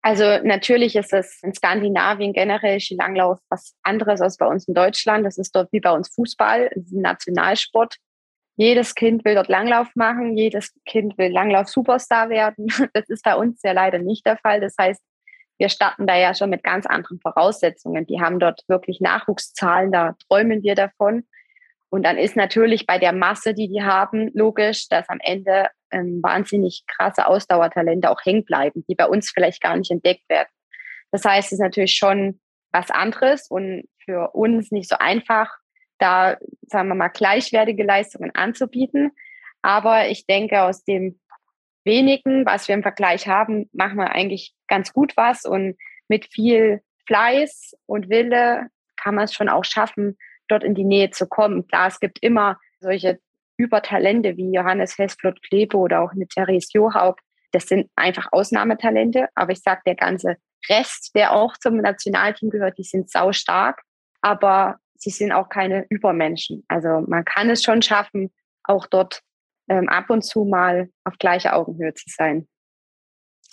[0.01, 5.23] Also natürlich ist es in Skandinavien generell Skilanglauf was anderes als bei uns in Deutschland.
[5.23, 7.97] Das ist dort wie bei uns Fußball, Nationalsport.
[8.55, 12.67] Jedes Kind will dort Langlauf machen, jedes Kind will Langlauf-Superstar werden.
[12.93, 14.61] Das ist bei uns ja leider nicht der Fall.
[14.61, 15.01] Das heißt,
[15.57, 18.05] wir starten da ja schon mit ganz anderen Voraussetzungen.
[18.05, 21.25] Die haben dort wirklich Nachwuchszahlen, da träumen wir davon.
[21.89, 26.21] Und dann ist natürlich bei der Masse, die die haben, logisch, dass am Ende ähm,
[26.23, 30.49] wahnsinnig krasse Ausdauertalente auch hängen bleiben, die bei uns vielleicht gar nicht entdeckt werden.
[31.11, 32.39] Das heißt, es ist natürlich schon
[32.71, 35.55] was anderes und für uns nicht so einfach,
[36.03, 36.37] da,
[36.67, 39.11] sagen wir mal, gleichwertige Leistungen anzubieten.
[39.61, 41.19] Aber ich denke, aus dem
[41.85, 45.77] wenigen, was wir im Vergleich haben, machen wir eigentlich ganz gut was und
[46.09, 51.11] mit viel Fleiß und Wille kann man es schon auch schaffen, dort in die Nähe
[51.11, 51.67] zu kommen.
[51.67, 53.19] Klar, es gibt immer solche
[53.57, 57.21] Übertalente wie Johannes Hesflot Klebe oder auch eine Therese Johaupt.
[57.51, 59.27] Das sind einfach Ausnahmetalente.
[59.35, 60.37] Aber ich sage, der ganze
[60.69, 63.81] Rest, der auch zum Nationalteam gehört, die sind sau stark.
[64.21, 66.63] Aber sie sind auch keine Übermenschen.
[66.67, 68.31] Also man kann es schon schaffen,
[68.63, 69.21] auch dort
[69.69, 72.47] ähm, ab und zu mal auf gleicher Augenhöhe zu sein.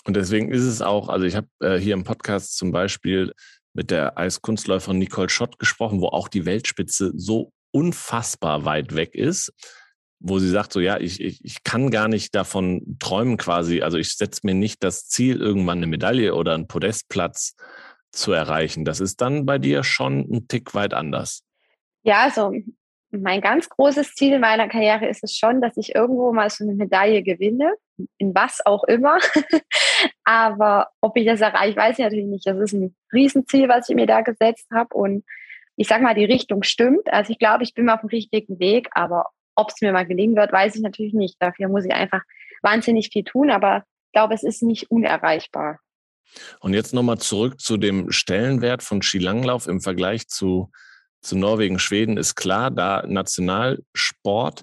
[0.04, 3.32] Und deswegen ist es auch, also ich habe äh, hier im Podcast zum Beispiel
[3.74, 9.52] mit der Eiskunstläuferin Nicole Schott gesprochen, wo auch die Weltspitze so unfassbar weit weg ist.
[10.20, 13.80] wo sie sagt, so ja, ich, ich, ich kann gar nicht davon träumen quasi.
[13.80, 17.54] Also ich setze mir nicht das Ziel, irgendwann eine Medaille oder einen Podestplatz
[18.12, 18.85] zu erreichen.
[18.85, 21.44] Das ist dann bei dir schon ein Tick weit anders.
[22.03, 22.53] Ja, also
[23.11, 26.64] mein ganz großes Ziel in meiner Karriere ist es schon, dass ich irgendwo mal so
[26.64, 27.75] eine Medaille gewinne,
[28.18, 29.18] in was auch immer.
[30.25, 32.46] Aber ob ich das erreiche, weiß ich natürlich nicht.
[32.46, 34.94] Das ist ein Riesenziel, was ich mir da gesetzt habe.
[34.94, 35.25] Und
[35.77, 37.12] ich sage mal, die Richtung stimmt.
[37.12, 38.88] Also ich glaube, ich bin auf dem richtigen Weg.
[38.92, 41.37] Aber ob es mir mal gelingen wird, weiß ich natürlich nicht.
[41.40, 42.23] Dafür muss ich einfach
[42.62, 43.51] wahnsinnig viel tun.
[43.51, 45.81] Aber ich glaube, es ist nicht unerreichbar.
[46.60, 50.70] Und jetzt nochmal zurück zu dem Stellenwert von Skilanglauf im Vergleich zu
[51.22, 54.62] zu Norwegen, Schweden ist klar, da Nationalsport.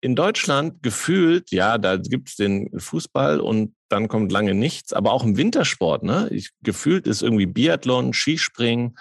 [0.00, 5.12] In Deutschland gefühlt, ja, da gibt es den Fußball und dann kommt lange nichts, aber
[5.12, 6.28] auch im Wintersport, ne?
[6.30, 8.98] Ich, gefühlt ist irgendwie Biathlon, Skispringen,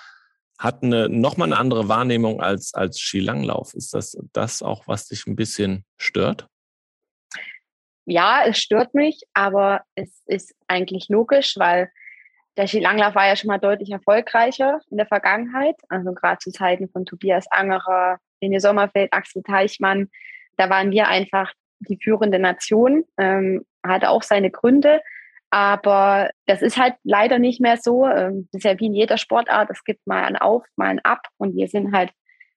[0.58, 3.74] hat eine nochmal eine andere Wahrnehmung als, als Skilanglauf.
[3.74, 6.48] Ist das das auch, was dich ein bisschen stört?
[8.06, 11.92] Ja, es stört mich, aber es ist eigentlich logisch, weil
[12.58, 16.90] der Skilanglauf war ja schon mal deutlich erfolgreicher in der Vergangenheit, also gerade zu Zeiten
[16.90, 20.10] von Tobias Angerer, René Sommerfeld, Axel Teichmann.
[20.58, 25.02] Da waren wir einfach die führende Nation, ähm, hatte auch seine Gründe.
[25.50, 28.08] Aber das ist halt leider nicht mehr so.
[28.08, 29.70] Ähm, das ist ja wie in jeder Sportart.
[29.70, 31.28] Es gibt mal ein Auf, mal ein Ab.
[31.38, 32.12] Und wir sind halt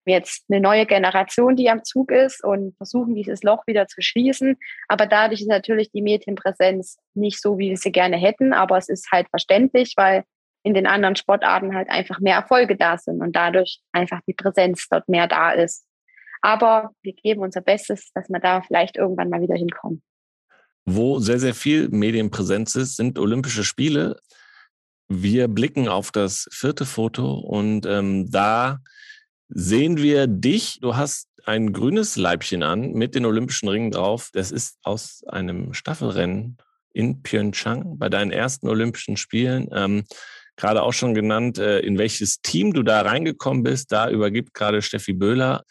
[0.06, 4.56] jetzt eine neue Generation, die am Zug ist und versuchen, dieses Loch wieder zu schließen.
[4.88, 8.52] Aber dadurch ist natürlich die Medienpräsenz nicht so, wie wir sie gerne hätten.
[8.52, 10.24] Aber es ist halt verständlich, weil
[10.62, 14.88] in den anderen Sportarten halt einfach mehr Erfolge da sind und dadurch einfach die Präsenz
[14.88, 15.84] dort mehr da ist.
[16.42, 20.02] Aber wir geben unser Bestes, dass wir da vielleicht irgendwann mal wieder hinkommen.
[20.84, 24.20] Wo sehr, sehr viel Medienpräsenz ist, sind Olympische Spiele.
[25.08, 28.80] Wir blicken auf das vierte Foto und ähm, da
[29.48, 30.78] sehen wir dich.
[30.80, 34.30] Du hast ein grünes Leibchen an mit den Olympischen Ringen drauf.
[34.32, 36.58] Das ist aus einem Staffelrennen
[36.92, 39.68] in Pyeongchang bei deinen ersten Olympischen Spielen.
[39.72, 40.04] Ähm,
[40.56, 43.92] gerade auch schon genannt, äh, in welches Team du da reingekommen bist.
[43.92, 45.62] Da übergibt gerade Steffi Böhler,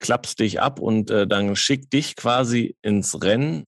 [0.00, 3.64] klappst dich ab und äh, dann schickt dich quasi ins Rennen.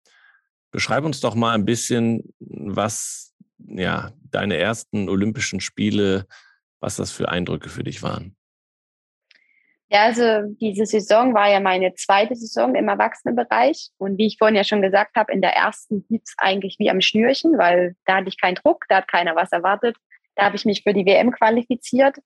[0.72, 6.26] Beschreib uns doch mal ein bisschen, was ja deine ersten Olympischen Spiele,
[6.80, 8.36] was das für Eindrücke für dich waren.
[9.94, 13.90] Ja, also diese Saison war ja meine zweite Saison im Erwachsenenbereich.
[13.96, 16.90] Und wie ich vorhin ja schon gesagt habe, in der ersten lief es eigentlich wie
[16.90, 19.96] am Schnürchen, weil da hatte ich keinen Druck, da hat keiner was erwartet.
[20.34, 22.16] Da habe ich mich für die WM qualifiziert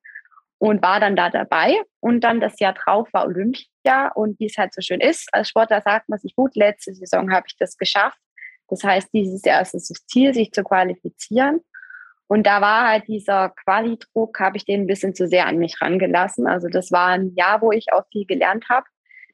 [0.57, 1.77] und war dann da dabei.
[2.01, 4.13] Und dann das Jahr drauf war Olympia.
[4.15, 7.31] Und wie es halt so schön ist, als Sportler sagt man sich, gut, letzte Saison
[7.31, 8.19] habe ich das geschafft.
[8.69, 11.61] Das heißt, dieses Jahr ist es das Ziel, sich zu qualifizieren.
[12.29, 15.81] Und da war halt dieser Quali-Druck, habe ich den ein bisschen zu sehr an mich
[15.81, 16.47] rangelassen.
[16.47, 18.87] Also das war ein Jahr, wo ich auch viel gelernt habe.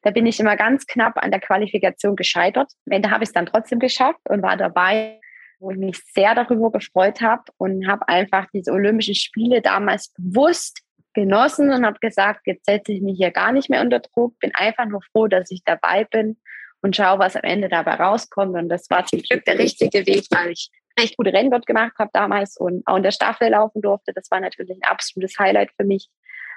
[0.02, 2.70] Da bin ich immer ganz knapp an der Qualifikation gescheitert.
[2.86, 5.18] Am Ende habe ich es dann trotzdem geschafft und war dabei,
[5.58, 10.82] wo ich mich sehr darüber gefreut habe und habe einfach diese Olympischen Spiele damals bewusst
[11.14, 14.54] genossen und habe gesagt, jetzt setze ich mich hier gar nicht mehr unter Druck, bin
[14.54, 16.36] einfach nur froh, dass ich dabei bin
[16.82, 18.54] und schaue, was am Ende dabei rauskommt.
[18.54, 21.94] Und das war zum Glück der richtige Weg, weil ich recht gute Rennen dort gemacht
[21.98, 24.12] habe damals und auch in der Staffel laufen durfte.
[24.14, 26.08] Das war natürlich ein absolutes Highlight für mich.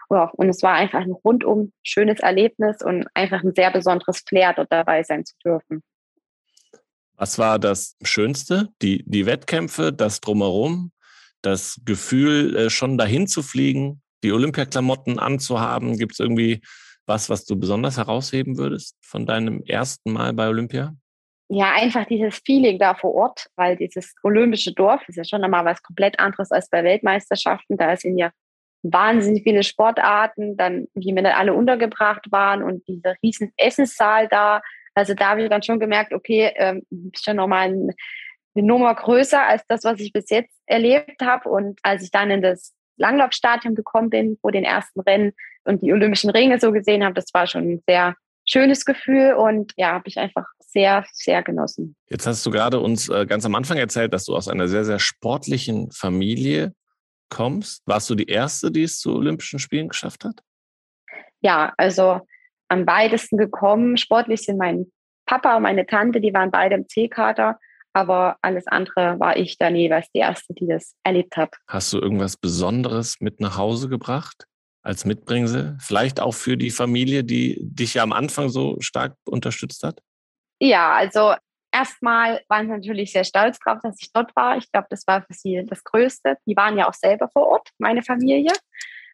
[0.10, 4.54] Ja, und es war einfach ein rundum schönes Erlebnis und einfach ein sehr besonderes Flair,
[4.54, 5.84] dort dabei sein zu dürfen.
[7.16, 8.70] Was war das Schönste?
[8.82, 10.92] Die, die Wettkämpfe, das Drumherum,
[11.42, 15.98] das Gefühl, äh, schon dahin zu fliegen, die Olympiaklamotten anzuhaben?
[15.98, 16.62] Gibt es irgendwie
[17.06, 20.96] was, was du besonders herausheben würdest von deinem ersten Mal bei Olympia?
[21.50, 25.64] Ja, einfach dieses Feeling da vor Ort, weil dieses olympische Dorf ist ja schon einmal
[25.64, 27.78] was komplett anderes als bei Weltmeisterschaften.
[27.78, 28.32] Da sind ja
[28.84, 34.62] wahnsinnig viele Sportarten, dann wie wir dann alle untergebracht waren und dieser riesen Essenssaal da.
[34.94, 36.84] Also da habe ich dann schon gemerkt, okay, ähm,
[37.14, 37.94] ist schon nochmal ein,
[38.56, 41.50] eine Nummer größer als das, was ich bis jetzt erlebt habe.
[41.50, 45.34] Und als ich dann in das Langlaufstadion gekommen bin, vor den ersten Rennen
[45.64, 48.16] und die Olympischen Ringe so gesehen habe, das war schon sehr
[48.48, 51.96] schönes Gefühl und ja, habe ich einfach sehr, sehr genossen.
[52.10, 54.86] Jetzt hast du gerade uns äh, ganz am Anfang erzählt, dass du aus einer sehr,
[54.86, 56.74] sehr sportlichen Familie
[57.30, 57.84] kommst.
[57.86, 60.42] Warst du die Erste, die es zu Olympischen Spielen geschafft hat?
[61.42, 62.22] Ja, also
[62.70, 63.98] am weitesten gekommen.
[63.98, 64.92] Sportlich sind mein
[65.26, 67.60] Papa und meine Tante, die waren beide im C-Kader.
[67.94, 71.56] Aber alles andere war ich dann jeweils die Erste, die das erlebt hat.
[71.68, 74.46] Hast du irgendwas Besonderes mit nach Hause gebracht?
[74.88, 75.78] Als Mitbringsel?
[75.80, 80.02] Vielleicht auch für die Familie, die dich ja am Anfang so stark unterstützt hat?
[80.60, 81.36] Ja, also
[81.72, 84.58] erstmal waren sie natürlich sehr stolz drauf, dass ich dort war.
[84.58, 86.38] Ich glaube, das war für sie das Größte.
[86.48, 88.54] Die waren ja auch selber vor Ort, meine Familie.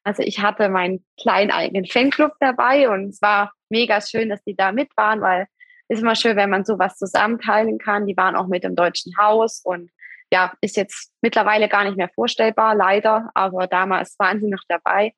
[0.03, 4.55] Also ich hatte meinen kleinen eigenen Fanclub dabei und es war mega schön, dass die
[4.55, 5.47] da mit waren, weil
[5.89, 8.07] ist immer schön, wenn man sowas zusammenteilen kann.
[8.07, 9.91] Die waren auch mit im Deutschen Haus und
[10.32, 15.13] ja, ist jetzt mittlerweile gar nicht mehr vorstellbar, leider, aber damals waren sie noch dabei.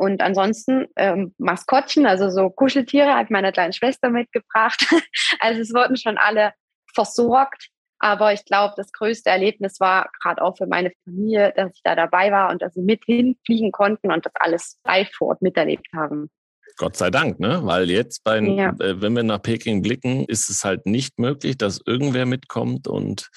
[0.00, 4.86] Und ansonsten ähm, Maskottchen, also so Kuscheltiere, hat meine kleine Schwester mitgebracht.
[5.40, 6.54] also es wurden schon alle
[6.94, 7.68] versorgt.
[7.98, 11.94] Aber ich glaube, das größte Erlebnis war gerade auch für meine Familie, dass ich da
[11.94, 15.86] dabei war und dass sie mit hinfliegen konnten und das alles live vor Ort miterlebt
[15.94, 16.30] haben.
[16.78, 17.60] Gott sei Dank, ne?
[17.64, 18.70] Weil jetzt, bei, ja.
[18.80, 22.88] äh, wenn wir nach Peking blicken, ist es halt nicht möglich, dass irgendwer mitkommt.
[22.88, 23.28] Und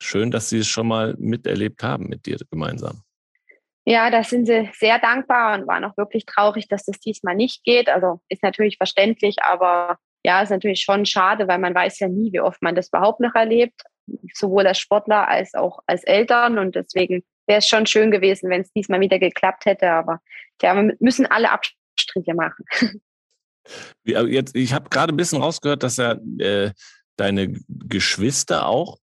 [0.00, 3.04] schön, dass Sie es schon mal miterlebt haben mit dir gemeinsam.
[3.84, 7.64] Ja, da sind sie sehr dankbar und waren auch wirklich traurig, dass das diesmal nicht
[7.64, 7.88] geht.
[7.88, 12.32] Also ist natürlich verständlich, aber ja, ist natürlich schon schade, weil man weiß ja nie,
[12.32, 13.82] wie oft man das überhaupt noch erlebt,
[14.34, 16.58] sowohl als Sportler als auch als Eltern.
[16.58, 19.90] Und deswegen wäre es schon schön gewesen, wenn es diesmal wieder geklappt hätte.
[19.90, 20.20] Aber
[20.60, 22.64] ja, wir müssen alle Abstriche machen.
[24.04, 26.72] Jetzt, ich habe gerade ein bisschen rausgehört, dass ja äh,
[27.16, 28.98] deine Geschwister auch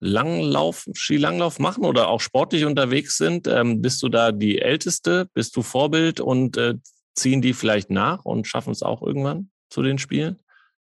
[0.00, 3.46] Langlauf, Skilanglauf machen oder auch sportlich unterwegs sind?
[3.46, 5.28] Ähm, bist du da die Älteste?
[5.34, 6.74] Bist du Vorbild und äh,
[7.14, 10.38] ziehen die vielleicht nach und schaffen es auch irgendwann zu den Spielen?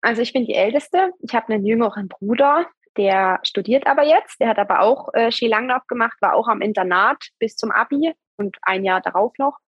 [0.02, 1.12] Also ich bin die Älteste.
[1.20, 2.66] Ich habe einen jüngeren Bruder,
[2.98, 4.40] der studiert aber jetzt.
[4.40, 8.58] Der hat aber auch äh, Skilanglauf gemacht, war auch am Internat bis zum Abi und
[8.64, 9.60] ein Jahr darauf noch.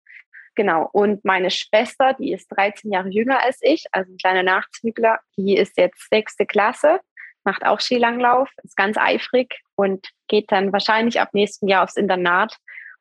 [0.55, 0.89] Genau.
[0.91, 5.55] Und meine Schwester, die ist 13 Jahre jünger als ich, also ein kleiner Nachzügler, die
[5.55, 6.99] ist jetzt sechste Klasse
[7.47, 12.57] macht auch Skilanglauf, ist ganz eifrig und geht dann wahrscheinlich ab nächsten Jahr aufs Internat.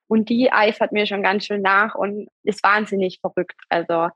[0.07, 3.61] Und die eifert mir schon ganz schön nach und ist wahnsinnig verrückt.
[3.69, 4.09] Also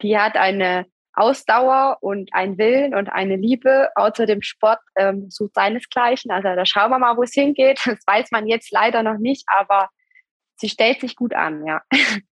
[0.00, 5.54] die hat eine Ausdauer und einen Willen und eine Liebe außer dem Sport ähm, sucht
[5.54, 6.30] seinesgleichen.
[6.30, 7.78] Also da schauen wir mal, wo es hingeht.
[7.84, 9.90] Das weiß man jetzt leider noch nicht, aber
[10.56, 11.82] sie stellt sich gut an, ja.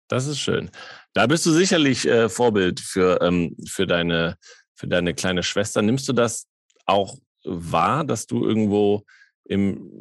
[0.07, 0.69] Das ist schön.
[1.13, 4.37] Da bist du sicherlich äh, Vorbild für, ähm, für, deine,
[4.75, 5.81] für deine kleine Schwester.
[5.81, 6.47] Nimmst du das
[6.85, 7.15] auch
[7.45, 9.03] wahr, dass du irgendwo
[9.45, 9.91] im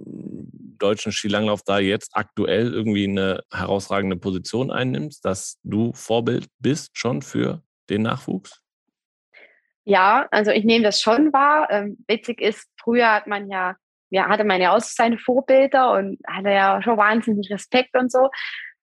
[0.78, 7.22] deutschen Skilanglauf da jetzt aktuell irgendwie eine herausragende Position einnimmst, dass du Vorbild bist schon
[7.22, 8.60] für den Nachwuchs?
[9.84, 11.68] Ja, also ich nehme das schon wahr.
[11.70, 13.76] Ähm, witzig ist, früher hat man ja,
[14.10, 18.30] ja, hatte man ja auch seine Vorbilder und hatte ja schon wahnsinnig Respekt und so.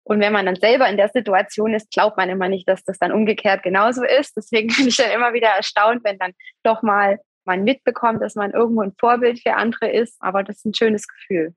[0.04, 2.98] Und wenn man dann selber in der Situation ist, glaubt man immer nicht, dass das
[3.00, 4.36] dann umgekehrt genauso ist.
[4.36, 6.34] Deswegen bin ich dann immer wieder erstaunt, wenn dann
[6.64, 10.16] doch mal man mitbekommt, dass man irgendwo ein Vorbild für andere ist.
[10.20, 11.54] Aber das ist ein schönes Gefühl.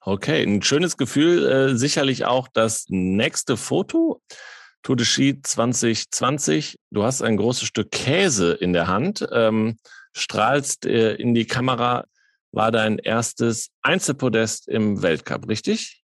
[0.00, 1.46] Okay, ein schönes Gefühl.
[1.46, 4.22] Äh, sicherlich auch das nächste Foto.
[4.82, 6.78] Tour de Ski 2020.
[6.90, 9.78] Du hast ein großes Stück Käse in der Hand, ähm,
[10.12, 12.04] strahlst äh, in die Kamera.
[12.52, 16.04] War dein erstes Einzelpodest im Weltcup, richtig?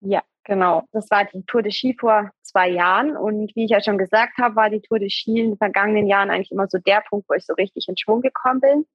[0.00, 0.84] Ja, genau.
[0.92, 3.16] Das war die Tour de Ski vor zwei Jahren.
[3.16, 6.06] Und wie ich ja schon gesagt habe, war die Tour de Ski in den vergangenen
[6.06, 8.86] Jahren eigentlich immer so der Punkt, wo ich so richtig in Schwung gekommen bin.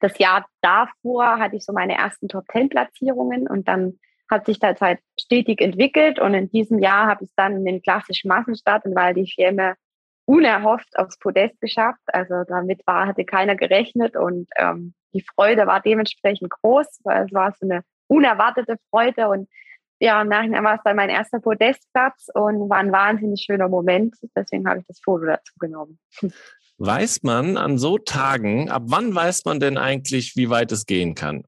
[0.00, 3.98] Das Jahr davor hatte ich so meine ersten Top-10-Platzierungen und dann
[4.30, 6.18] hat sich das halt stetig entwickelt.
[6.18, 9.76] Und in diesem Jahr habe ich dann in den klassischen Massenstart in Val di Fiemme
[10.24, 12.00] unerhofft aufs Podest geschafft.
[12.06, 17.32] Also damit war, hatte keiner gerechnet und ähm, die Freude war dementsprechend groß, weil es
[17.32, 19.48] war so eine unerwartete Freude und
[20.02, 24.16] ja, im Nachhinein war es dann mein erster Podestplatz und war ein wahnsinnig schöner Moment.
[24.34, 26.00] Deswegen habe ich das Foto dazu genommen.
[26.78, 31.14] Weiß man an so Tagen, ab wann weiß man denn eigentlich, wie weit es gehen
[31.14, 31.44] kann?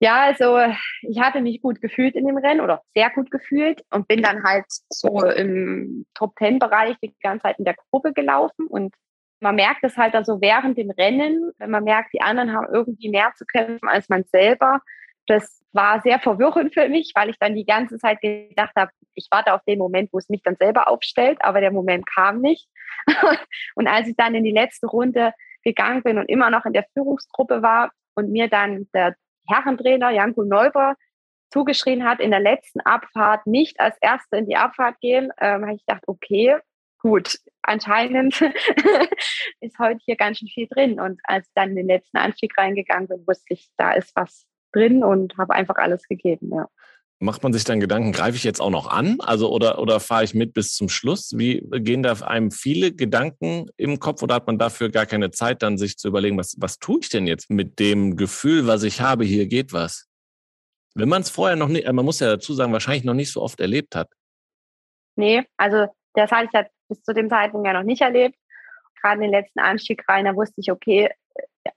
[0.00, 0.58] Ja, also
[1.02, 4.42] ich hatte mich gut gefühlt in dem Rennen oder sehr gut gefühlt und bin dann
[4.42, 8.92] halt so im Top-Ten-Bereich die ganze Zeit in der Gruppe gelaufen und
[9.40, 13.08] man merkt es halt also während dem Rennen, wenn man merkt, die anderen haben irgendwie
[13.08, 14.80] mehr zu kämpfen als man selber.
[15.28, 19.28] Das war sehr verwirrend für mich, weil ich dann die ganze Zeit gedacht habe, ich
[19.30, 22.68] warte auf den Moment, wo es mich dann selber aufstellt, aber der Moment kam nicht.
[23.74, 26.86] und als ich dann in die letzte Runde gegangen bin und immer noch in der
[26.94, 29.14] Führungsgruppe war und mir dann der
[29.46, 30.94] Herrentrainer Janko Neuber
[31.50, 35.74] zugeschrien hat, in der letzten Abfahrt nicht als Erste in die Abfahrt gehen, ähm, habe
[35.74, 36.56] ich gedacht, okay,
[36.98, 38.40] gut, anscheinend
[39.60, 41.00] ist heute hier ganz schön viel drin.
[41.00, 44.47] Und als ich dann in den letzten Anstieg reingegangen bin, wusste ich, da ist was
[44.72, 46.66] drin und habe einfach alles gegeben, ja.
[47.20, 49.18] Macht man sich dann Gedanken, greife ich jetzt auch noch an?
[49.20, 51.32] Also oder, oder fahre ich mit bis zum Schluss?
[51.36, 55.64] Wie gehen da einem viele Gedanken im Kopf oder hat man dafür gar keine Zeit,
[55.64, 59.00] dann sich zu überlegen, was, was tue ich denn jetzt mit dem Gefühl, was ich
[59.00, 60.06] habe, hier geht was?
[60.94, 63.42] Wenn man es vorher noch nicht, man muss ja dazu sagen, wahrscheinlich noch nicht so
[63.42, 64.08] oft erlebt hat.
[65.16, 68.36] Nee, also das hatte ich ja bis zu dem Zeitpunkt ja noch nicht erlebt.
[69.00, 71.10] Gerade in den letzten Anstieg rein, da wusste ich, okay,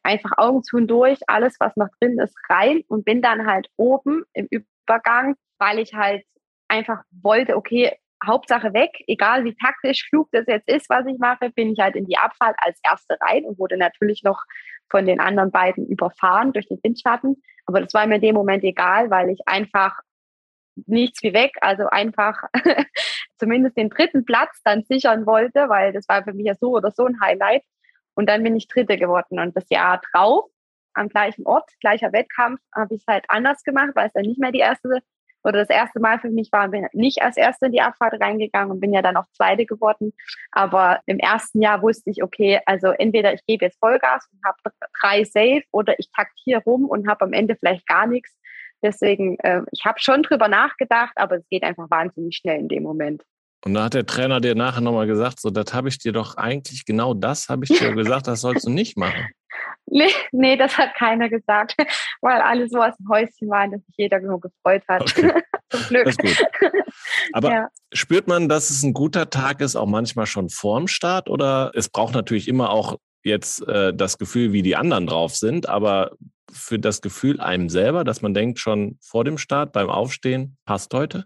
[0.03, 3.67] einfach Augen zu und durch, alles, was noch drin ist, rein und bin dann halt
[3.77, 6.23] oben im Übergang, weil ich halt
[6.67, 11.49] einfach wollte, okay, Hauptsache weg, egal wie taktisch klug das jetzt ist, was ich mache,
[11.49, 14.43] bin ich halt in die Abfahrt als Erste rein und wurde natürlich noch
[14.89, 17.41] von den anderen beiden überfahren durch den Windschatten.
[17.65, 20.01] Aber das war mir in dem Moment egal, weil ich einfach
[20.85, 22.43] nichts wie weg, also einfach
[23.37, 26.91] zumindest den dritten Platz dann sichern wollte, weil das war für mich ja so oder
[26.91, 27.63] so ein Highlight.
[28.15, 29.39] Und dann bin ich Dritte geworden.
[29.39, 30.49] Und das Jahr drauf,
[30.93, 34.39] am gleichen Ort, gleicher Wettkampf, habe ich es halt anders gemacht, weil es dann nicht
[34.39, 35.01] mehr die erste
[35.43, 38.71] oder das erste Mal für mich war, bin nicht als Erste in die Abfahrt reingegangen
[38.71, 40.13] und bin ja dann auch Zweite geworden.
[40.51, 44.57] Aber im ersten Jahr wusste ich, okay, also entweder ich gebe jetzt Vollgas und habe
[45.01, 48.35] drei Safe oder ich taktiere rum und habe am Ende vielleicht gar nichts.
[48.83, 52.83] Deswegen, äh, ich habe schon drüber nachgedacht, aber es geht einfach wahnsinnig schnell in dem
[52.83, 53.23] Moment.
[53.63, 56.35] Und da hat der Trainer dir nachher nochmal gesagt, so, das habe ich dir doch
[56.35, 59.27] eigentlich, genau das habe ich dir gesagt, das sollst du nicht machen.
[59.93, 61.75] Nee, nee, das hat keiner gesagt,
[62.21, 65.01] weil alle so aus dem Häuschen waren, dass sich jeder nur gefreut hat.
[65.01, 65.33] Okay.
[65.69, 66.05] Zum Glück.
[66.05, 66.47] Das ist gut.
[67.33, 67.67] Aber ja.
[67.91, 71.29] spürt man, dass es ein guter Tag ist, auch manchmal schon vorm Start?
[71.29, 75.67] Oder es braucht natürlich immer auch jetzt äh, das Gefühl, wie die anderen drauf sind,
[75.67, 76.11] aber
[76.51, 80.93] für das Gefühl einem selber, dass man denkt, schon vor dem Start, beim Aufstehen, passt
[80.93, 81.25] heute?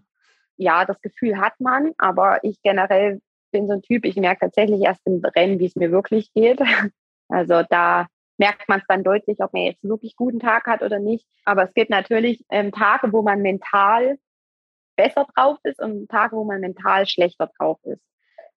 [0.56, 3.20] Ja, das Gefühl hat man, aber ich generell
[3.52, 6.60] bin so ein Typ, ich merke tatsächlich erst im Rennen, wie es mir wirklich geht.
[7.28, 8.06] Also da
[8.38, 11.26] merkt man es dann deutlich, ob man jetzt wirklich guten Tag hat oder nicht.
[11.44, 14.16] Aber es gibt natürlich ähm, Tage, wo man mental
[14.94, 18.02] besser drauf ist und Tage, wo man mental schlechter drauf ist.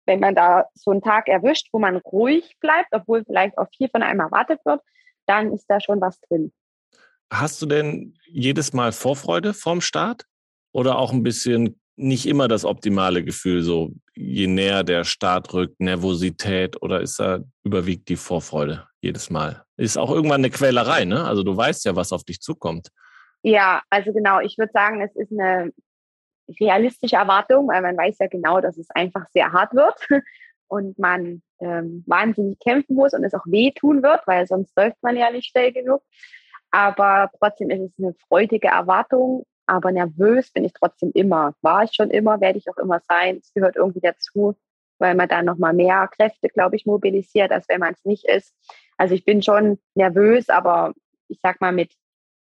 [0.06, 3.88] Wenn man da so einen Tag erwischt, wo man ruhig bleibt, obwohl vielleicht auch viel
[3.88, 4.82] von einem erwartet wird,
[5.26, 6.52] dann ist da schon was drin.
[7.30, 10.24] Hast du denn jedes Mal Vorfreude vorm Start
[10.72, 15.80] oder auch ein bisschen nicht immer das optimale Gefühl, so je näher der Start rückt,
[15.80, 19.64] Nervosität oder ist da überwiegt die Vorfreude jedes Mal?
[19.76, 21.24] Ist auch irgendwann eine Quälerei, ne?
[21.24, 22.88] Also du weißt ja, was auf dich zukommt.
[23.42, 25.72] Ja, also genau, ich würde sagen, es ist eine
[26.60, 29.94] realistische Erwartung, weil man weiß ja genau, dass es einfach sehr hart wird
[30.68, 35.16] und man ähm, wahnsinnig kämpfen muss und es auch wehtun wird, weil sonst läuft man
[35.16, 36.02] ja nicht schnell genug.
[36.70, 41.54] Aber trotzdem ist es eine freudige Erwartung aber nervös bin ich trotzdem immer.
[41.60, 43.36] War ich schon immer, werde ich auch immer sein.
[43.36, 44.56] Es gehört irgendwie dazu,
[44.98, 48.54] weil man dann nochmal mehr Kräfte, glaube ich, mobilisiert, als wenn man es nicht ist.
[48.96, 50.94] Also ich bin schon nervös, aber
[51.28, 51.92] ich sag mal, mit,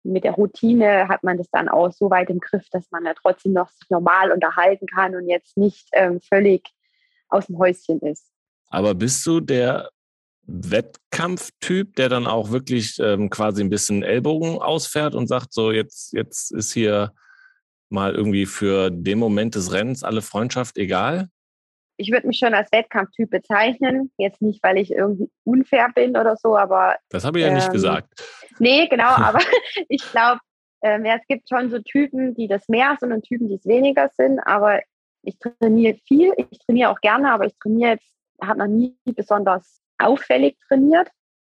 [0.04, 3.14] mit der Routine hat man das dann auch so weit im Griff, dass man ja
[3.14, 6.64] trotzdem noch sich normal unterhalten kann und jetzt nicht ähm, völlig
[7.28, 8.32] aus dem Häuschen ist.
[8.70, 9.90] Aber bist du der
[10.48, 16.14] Wettkampftyp, der dann auch wirklich ähm, quasi ein bisschen Ellbogen ausfährt und sagt, so jetzt,
[16.14, 17.14] jetzt ist hier
[17.90, 21.30] mal irgendwie für den Moment des Rennens alle Freundschaft egal?
[21.98, 24.12] Ich würde mich schon als Wettkampftyp bezeichnen.
[24.18, 26.96] Jetzt nicht, weil ich irgendwie unfair bin oder so, aber.
[27.10, 28.14] Das habe ich ja ähm, nicht gesagt.
[28.60, 29.40] Nee, genau, aber
[29.90, 30.40] ich glaube,
[30.82, 33.66] ähm, ja, es gibt schon so Typen, die das mehr sind und Typen, die es
[33.66, 34.40] weniger sind.
[34.40, 34.82] Aber
[35.24, 38.08] ich trainiere viel, ich trainiere auch gerne, aber ich trainiere jetzt,
[38.42, 41.10] habe noch nie besonders auffällig trainiert.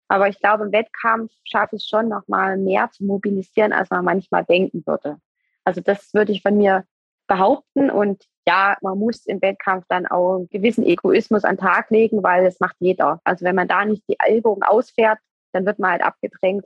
[0.07, 4.03] Aber ich glaube, im Wettkampf schaffe ich schon noch mal mehr zu mobilisieren, als man
[4.03, 5.17] manchmal denken würde.
[5.63, 6.85] Also das würde ich von mir
[7.27, 7.89] behaupten.
[7.89, 12.23] Und ja, man muss im Wettkampf dann auch einen gewissen Egoismus an den Tag legen,
[12.23, 13.21] weil das macht jeder.
[13.23, 15.19] Also wenn man da nicht die Ellbogen ausfährt,
[15.53, 16.65] dann wird man halt abgedrängt.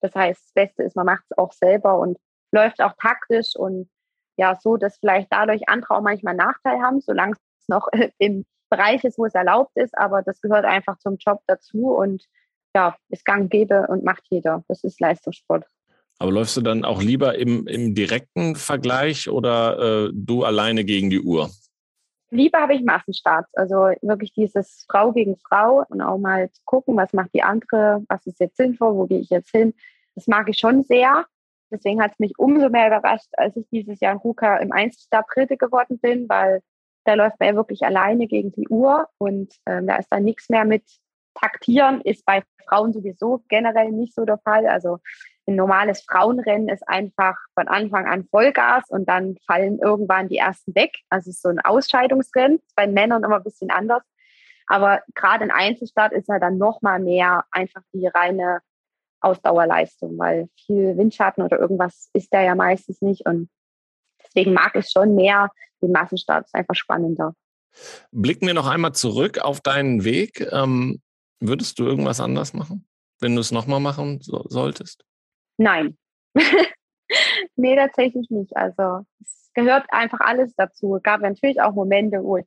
[0.00, 2.18] Das heißt, das Beste ist, man macht es auch selber und
[2.52, 3.88] läuft auch taktisch und
[4.36, 8.44] ja, so, dass vielleicht dadurch andere auch manchmal Nachteil haben, solange es noch im
[8.76, 12.24] Bereich ist, wo es erlaubt ist, aber das gehört einfach zum Job dazu und
[12.74, 14.64] ja, ist gang gäbe und macht jeder.
[14.68, 15.64] Das ist Leistungssport.
[16.18, 21.10] Aber läufst du dann auch lieber im, im direkten Vergleich oder äh, du alleine gegen
[21.10, 21.50] die Uhr?
[22.30, 27.12] Lieber habe ich Massenstarts, also wirklich dieses Frau gegen Frau und auch mal gucken, was
[27.12, 29.72] macht die andere, was ist jetzt sinnvoll, wo gehe ich jetzt hin.
[30.16, 31.26] Das mag ich schon sehr.
[31.70, 35.26] Deswegen hat es mich umso mehr überrascht, als ich dieses Jahr in Ruka im Einzelstart
[35.32, 36.60] Dritte geworden bin, weil
[37.04, 40.48] da läuft man ja wirklich alleine gegen die Uhr und ähm, da ist dann nichts
[40.48, 40.84] mehr mit
[41.34, 44.66] Taktieren, ist bei Frauen sowieso generell nicht so der Fall.
[44.66, 44.98] Also
[45.46, 50.74] ein normales Frauenrennen ist einfach von Anfang an Vollgas und dann fallen irgendwann die ersten
[50.74, 50.92] weg.
[51.10, 54.02] Also es ist so ein Ausscheidungsrennen, bei Männern immer ein bisschen anders.
[54.66, 58.60] Aber gerade in Einzelstart ist ja dann noch mal mehr einfach die reine
[59.20, 63.26] Ausdauerleistung, weil viel Windschatten oder irgendwas ist da ja meistens nicht.
[63.26, 63.50] Und
[64.34, 65.50] deswegen mag ich schon mehr
[65.82, 66.46] den Massenstart.
[66.46, 67.34] Ist einfach spannender.
[68.12, 70.46] Blicken wir noch einmal zurück auf deinen Weg.
[70.52, 71.00] Ähm,
[71.40, 72.86] würdest du irgendwas anders machen,
[73.20, 75.04] wenn du es nochmal machen so solltest?
[75.56, 75.96] Nein.
[77.56, 78.56] nee, tatsächlich nicht.
[78.56, 80.96] Also es gehört einfach alles dazu.
[80.96, 82.46] Es gab natürlich auch Momente, wo ich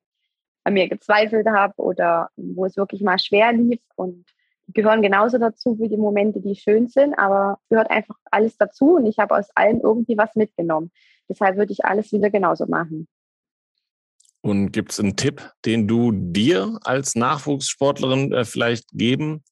[0.63, 4.25] an mir gezweifelt habe oder wo es wirklich mal schwer lief und
[4.67, 8.57] die gehören genauso dazu wie die Momente, die schön sind, aber es gehört einfach alles
[8.57, 10.91] dazu und ich habe aus allem irgendwie was mitgenommen.
[11.29, 13.07] Deshalb würde ich alles wieder genauso machen.
[14.41, 19.43] Und gibt es einen Tipp, den du dir als Nachwuchssportlerin äh, vielleicht geben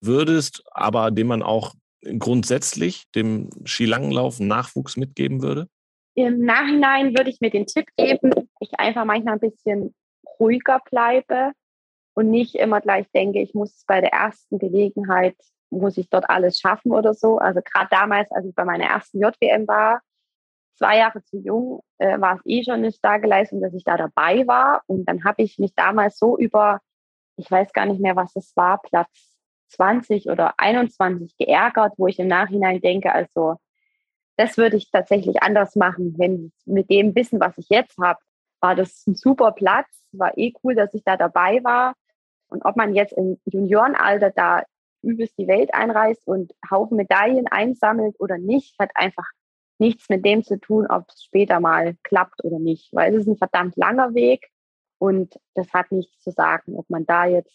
[0.00, 1.74] würdest, aber den man auch
[2.18, 5.68] grundsätzlich dem Skilanglauf Nachwuchs mitgeben würde?
[6.14, 9.94] Im Nachhinein würde ich mir den Tipp geben, ich einfach manchmal ein bisschen
[10.38, 11.52] ruhiger bleibe
[12.14, 15.36] und nicht immer gleich denke, ich muss bei der ersten Gelegenheit,
[15.70, 17.38] muss ich dort alles schaffen oder so.
[17.38, 20.02] Also gerade damals, als ich bei meiner ersten JWM war,
[20.74, 23.96] zwei Jahre zu jung, äh, war es eh schon eine starke Leistung, dass ich da
[23.96, 24.82] dabei war.
[24.86, 26.80] Und dann habe ich mich damals so über,
[27.36, 29.10] ich weiß gar nicht mehr, was es war, Platz
[29.68, 33.56] 20 oder 21 geärgert, wo ich im Nachhinein denke, also
[34.36, 38.18] das würde ich tatsächlich anders machen, wenn mit dem Wissen, was ich jetzt habe,
[38.60, 41.94] war das ein super Platz, war eh cool, dass ich da dabei war.
[42.48, 44.62] Und ob man jetzt im Juniorenalter da
[45.02, 49.28] übelst die Welt einreißt und Haufen Medaillen einsammelt oder nicht, hat einfach
[49.82, 52.88] nichts mit dem zu tun, ob es später mal klappt oder nicht.
[52.92, 54.48] Weil es ist ein verdammt langer Weg
[54.98, 57.52] und das hat nichts zu sagen, ob man da jetzt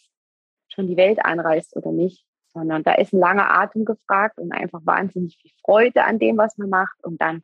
[0.68, 4.82] schon die Welt einreißt oder nicht, sondern da ist ein langer Atem gefragt und einfach
[4.84, 7.44] wahnsinnig viel Freude an dem, was man macht und dann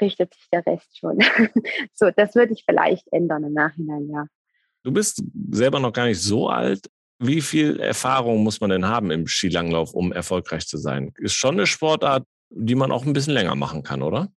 [0.00, 1.18] richtet sich der Rest schon.
[1.94, 4.26] so, das würde ich vielleicht ändern im Nachhinein, ja.
[4.82, 6.90] Du bist selber noch gar nicht so alt.
[7.18, 11.12] Wie viel Erfahrung muss man denn haben im Skilanglauf, um erfolgreich zu sein?
[11.16, 14.28] Ist schon eine Sportart, die man auch ein bisschen länger machen kann, oder?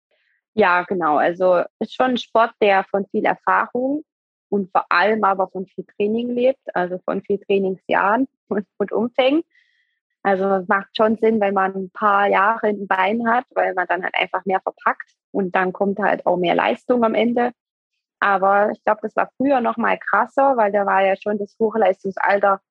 [0.53, 1.17] Ja, genau.
[1.17, 4.03] Also ist schon ein Sport, der von viel Erfahrung
[4.49, 9.43] und vor allem aber von viel Training lebt, also von viel Trainingsjahren und, und Umfängen.
[10.23, 13.87] Also es macht schon Sinn, wenn man ein paar Jahre in Beinen hat, weil man
[13.87, 17.51] dann halt einfach mehr verpackt und dann kommt halt auch mehr Leistung am Ende.
[18.19, 21.55] Aber ich glaube, das war früher noch mal krasser, weil da war ja schon das
[21.59, 22.61] Hochleistungsalter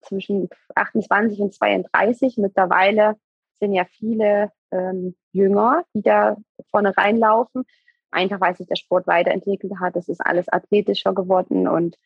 [0.00, 2.38] zwischen 28 und 32.
[2.38, 3.16] Mittlerweile
[3.58, 6.36] sind ja viele ähm, jünger, die da
[6.70, 7.64] vorne reinlaufen.
[8.10, 9.96] Einfach weil sich der Sport weiterentwickelt hat.
[9.96, 11.96] Es ist alles athletischer geworden und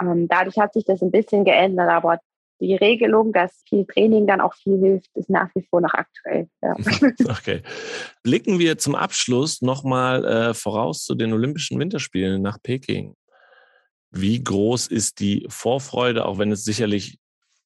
[0.00, 1.88] ähm, dadurch hat sich das ein bisschen geändert.
[1.88, 2.18] Aber
[2.60, 6.48] die Regelung, dass viel Training dann auch viel hilft, ist nach wie vor noch aktuell.
[6.62, 6.74] Ja.
[7.28, 7.62] Okay.
[8.22, 13.14] Blicken wir zum Abschluss nochmal äh, voraus zu den Olympischen Winterspielen nach Peking.
[14.10, 17.18] Wie groß ist die Vorfreude, auch wenn es sicherlich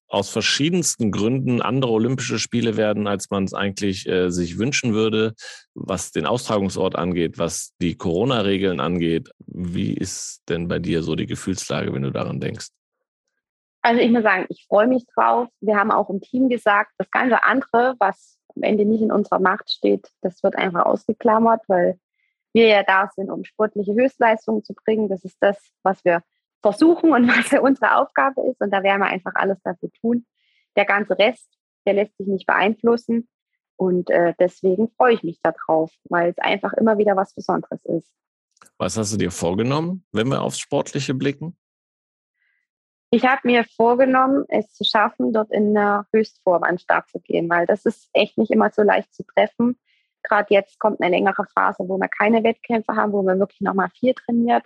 [0.08, 5.34] aus verschiedensten Gründen andere Olympische Spiele werden, als man es eigentlich äh, sich wünschen würde,
[5.74, 9.30] was den Austragungsort angeht, was die Corona-Regeln angeht.
[9.46, 12.68] Wie ist denn bei dir so die Gefühlslage, wenn du daran denkst?
[13.82, 15.48] Also ich muss sagen, ich freue mich drauf.
[15.60, 19.38] Wir haben auch im Team gesagt, das ganze andere, was am Ende nicht in unserer
[19.38, 21.98] Macht steht, das wird einfach ausgeklammert, weil
[22.52, 25.08] wir ja da sind, um sportliche Höchstleistungen zu bringen.
[25.08, 26.22] Das ist das, was wir
[26.62, 28.60] versuchen und was ja unsere Aufgabe ist.
[28.60, 30.26] Und da werden wir einfach alles dafür tun.
[30.76, 31.48] Der ganze Rest,
[31.86, 33.28] der lässt sich nicht beeinflussen.
[33.76, 38.12] Und äh, deswegen freue ich mich darauf, weil es einfach immer wieder was Besonderes ist.
[38.76, 41.56] Was hast du dir vorgenommen, wenn wir aufs Sportliche blicken?
[43.10, 47.20] Ich habe mir vorgenommen, es zu schaffen, dort in der Höchstform an den Start zu
[47.20, 49.78] gehen, weil das ist echt nicht immer so leicht zu treffen.
[50.22, 53.88] Gerade jetzt kommt eine längere Phase, wo wir keine Wettkämpfe haben, wo man wirklich nochmal
[53.90, 54.64] viel trainiert.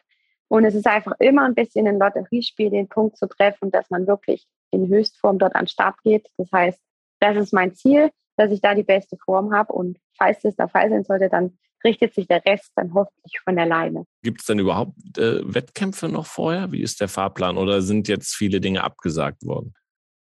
[0.53, 4.07] Und es ist einfach immer ein bisschen ein Lotteriespiel, den Punkt zu treffen, dass man
[4.07, 6.28] wirklich in Höchstform dort an den Start geht.
[6.36, 6.78] Das heißt,
[7.20, 9.72] das ist mein Ziel, dass ich da die beste Form habe.
[9.72, 13.59] Und falls das der Fall sein sollte, dann richtet sich der Rest dann hoffentlich von
[13.59, 14.05] alleine.
[14.22, 16.70] Gibt es denn überhaupt äh, Wettkämpfe noch vorher?
[16.70, 19.72] Wie ist der Fahrplan oder sind jetzt viele Dinge abgesagt worden?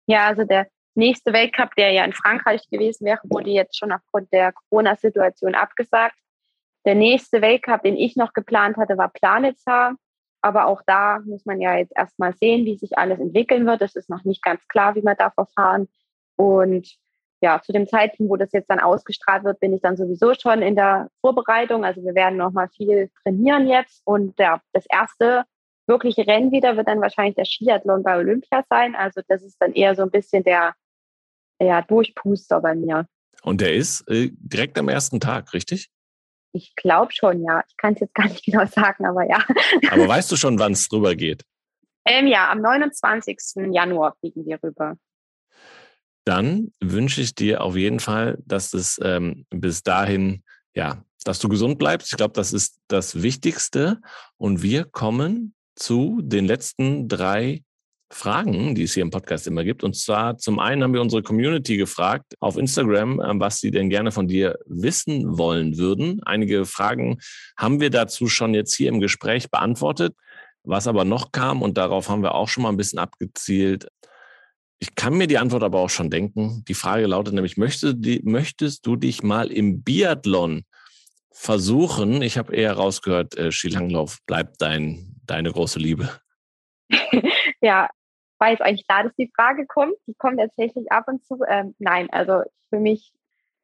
[0.06, 4.32] Ja, also der nächste Weltcup, der ja in Frankreich gewesen wäre, wurde jetzt schon aufgrund
[4.32, 6.16] der Corona-Situation abgesagt.
[6.86, 9.96] Der nächste Weltcup, den ich noch geplant hatte, war Planitzer.
[10.42, 13.82] Aber auch da muss man ja jetzt erstmal sehen, wie sich alles entwickeln wird.
[13.82, 15.88] Es ist noch nicht ganz klar, wie wir da verfahren.
[16.36, 16.98] Und
[17.42, 20.62] ja, zu dem Zeitpunkt, wo das jetzt dann ausgestrahlt wird, bin ich dann sowieso schon
[20.62, 21.84] in der Vorbereitung.
[21.86, 24.02] Also wir werden noch mal viel trainieren jetzt.
[24.06, 25.44] Und ja, das erste
[25.88, 28.96] wirkliche Rennen wieder wird dann wahrscheinlich der Skiathlon bei Olympia sein.
[28.96, 30.74] Also das ist dann eher so ein bisschen der
[31.60, 33.08] ja, Durchpuster bei mir.
[33.44, 35.90] Und der ist äh, direkt am ersten Tag, richtig?
[36.54, 37.64] Ich glaube schon, ja.
[37.68, 39.44] Ich kann es jetzt gar nicht genau sagen, aber ja.
[39.90, 41.44] Aber weißt du schon, wann es drüber geht?
[42.06, 43.38] Ähm, ja, am 29.
[43.72, 44.98] Januar fliegen wir rüber.
[46.26, 50.44] Dann wünsche ich dir auf jeden Fall, dass es ähm, bis dahin,
[50.74, 52.12] ja, dass du gesund bleibst.
[52.12, 54.02] Ich glaube, das ist das Wichtigste.
[54.38, 57.64] Und wir kommen zu den letzten drei
[58.14, 59.84] Fragen, die es hier im Podcast immer gibt.
[59.84, 63.90] Und zwar zum einen haben wir unsere Community gefragt auf Instagram, äh, was sie denn
[63.90, 66.22] gerne von dir wissen wollen würden.
[66.26, 67.20] Einige Fragen
[67.58, 70.16] haben wir dazu schon jetzt hier im Gespräch beantwortet.
[70.64, 73.88] Was aber noch kam, und darauf haben wir auch schon mal ein bisschen abgezielt,
[74.78, 76.66] ich kann mir die Antwort aber auch schon denken.
[76.68, 80.64] Die Frage lautet nämlich, möchtest, möchtest du dich mal im Biathlon
[81.32, 82.24] versuchen?
[82.24, 86.10] Ich habe eher rausgehört, äh, Skilanglauf bleibt dein deine große Liebe?
[87.62, 87.90] ja,
[88.42, 89.96] war jetzt eigentlich klar, dass die Frage kommt.
[90.08, 91.40] Die kommt tatsächlich ab und zu.
[91.48, 93.14] Ähm, nein, also für mich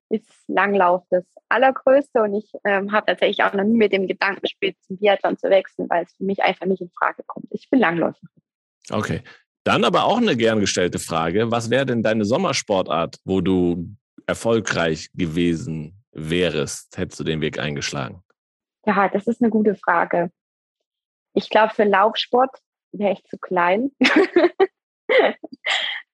[0.10, 4.42] ist Langlauf das Allergrößte und ich ähm, habe tatsächlich auch noch nie mit dem Gedanken
[4.42, 7.48] gespielt, zum Biathlon zu wechseln, weil es für mich einfach nicht in Frage kommt.
[7.50, 8.28] Ich bin Langläufer.
[8.90, 9.24] Okay.
[9.66, 11.52] Dann aber auch eine gern gestellte Frage.
[11.52, 13.90] Was wäre denn deine Sommersportart, wo du
[14.26, 16.98] erfolgreich gewesen wärst?
[16.98, 18.24] Hättest du den Weg eingeschlagen?
[18.86, 20.32] Ja, das ist eine gute Frage.
[21.34, 22.58] Ich glaube, für Laufsport
[22.92, 23.92] wäre ich zu klein.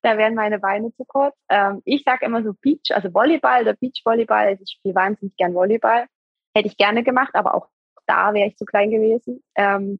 [0.01, 1.35] da wären meine Beine zu kurz.
[1.49, 4.47] Ähm, ich sage immer so Beach, also Volleyball oder Beachvolleyball.
[4.47, 6.07] Also ich spiele wahnsinnig gern Volleyball.
[6.55, 7.69] Hätte ich gerne gemacht, aber auch
[8.05, 9.43] da wäre ich zu klein gewesen.
[9.55, 9.99] Ähm,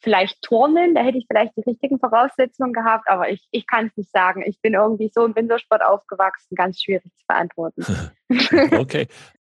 [0.00, 3.96] vielleicht Turnen, da hätte ich vielleicht die richtigen Voraussetzungen gehabt, aber ich, ich kann es
[3.96, 4.42] nicht sagen.
[4.46, 7.84] Ich bin irgendwie so im Wintersport aufgewachsen, ganz schwierig zu beantworten.
[8.78, 9.08] okay.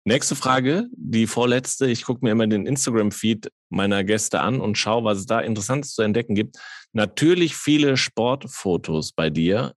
[0.07, 1.87] Nächste Frage, die vorletzte.
[1.87, 5.95] Ich gucke mir immer den Instagram-Feed meiner Gäste an und schaue, was es da Interessantes
[5.95, 6.57] zu entdecken gibt.
[6.93, 9.73] Natürlich viele Sportfotos bei dir.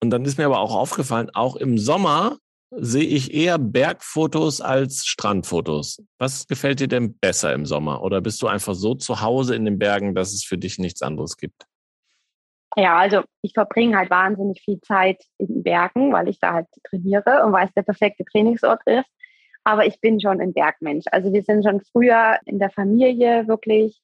[0.00, 2.38] Und dann ist mir aber auch aufgefallen, auch im Sommer
[2.70, 6.00] sehe ich eher Bergfotos als Strandfotos.
[6.18, 8.02] Was gefällt dir denn besser im Sommer?
[8.02, 11.02] Oder bist du einfach so zu Hause in den Bergen, dass es für dich nichts
[11.02, 11.67] anderes gibt?
[12.76, 17.44] Ja, also ich verbringe halt wahnsinnig viel Zeit in Bergen, weil ich da halt trainiere
[17.44, 19.08] und weil es der perfekte Trainingsort ist.
[19.64, 21.06] Aber ich bin schon ein Bergmensch.
[21.10, 24.00] Also wir sind schon früher in der Familie wirklich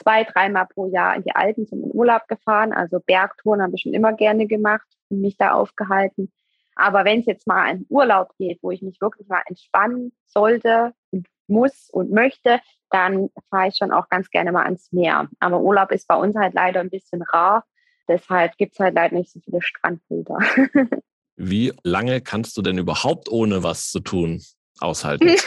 [0.00, 2.72] zwei, dreimal pro Jahr in die Alpen zum Urlaub gefahren.
[2.72, 6.32] Also Bergtouren habe ich schon immer gerne gemacht und mich da aufgehalten.
[6.76, 10.94] Aber wenn es jetzt mal einen Urlaub geht, wo ich mich wirklich mal entspannen sollte
[11.10, 12.60] und muss und möchte,
[12.90, 15.28] dann fahre ich schon auch ganz gerne mal ans Meer.
[15.40, 17.64] Aber Urlaub ist bei uns halt leider ein bisschen rar.
[18.08, 20.38] Deshalb gibt es halt leider nicht so viele Strandbilder.
[21.36, 24.42] Wie lange kannst du denn überhaupt ohne was zu tun
[24.80, 25.36] aushalten?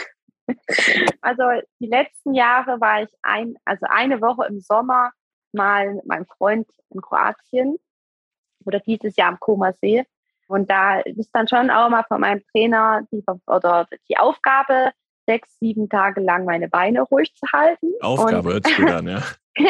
[1.20, 1.44] Also
[1.78, 5.12] die letzten Jahre war ich ein, also eine Woche im Sommer
[5.52, 7.78] mal mit meinem Freund in Kroatien
[8.64, 10.04] oder dieses Jahr am Koma See.
[10.48, 14.90] Und da ist dann schon auch mal von meinem Trainer die, oder die Aufgabe,
[15.26, 17.92] sechs, sieben Tage lang meine Beine ruhig zu halten.
[18.00, 19.22] Aufgabe hört sich gut an, ja.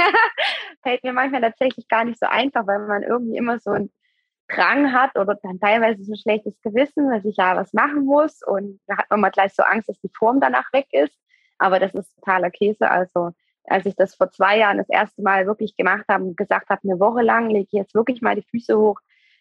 [0.83, 3.91] fällt mir manchmal tatsächlich gar nicht so einfach, weil man irgendwie immer so einen
[4.49, 8.43] Drang hat oder dann teilweise so ein schlechtes Gewissen, dass ich ja was machen muss
[8.43, 11.17] und da hat man mal gleich so Angst, dass die Form danach weg ist.
[11.59, 12.91] Aber das ist totaler Käse.
[12.91, 13.31] Also
[13.65, 16.81] als ich das vor zwei Jahren das erste Mal wirklich gemacht habe und gesagt habe,
[16.85, 18.99] eine Woche lang lege ich jetzt wirklich mal die Füße hoch,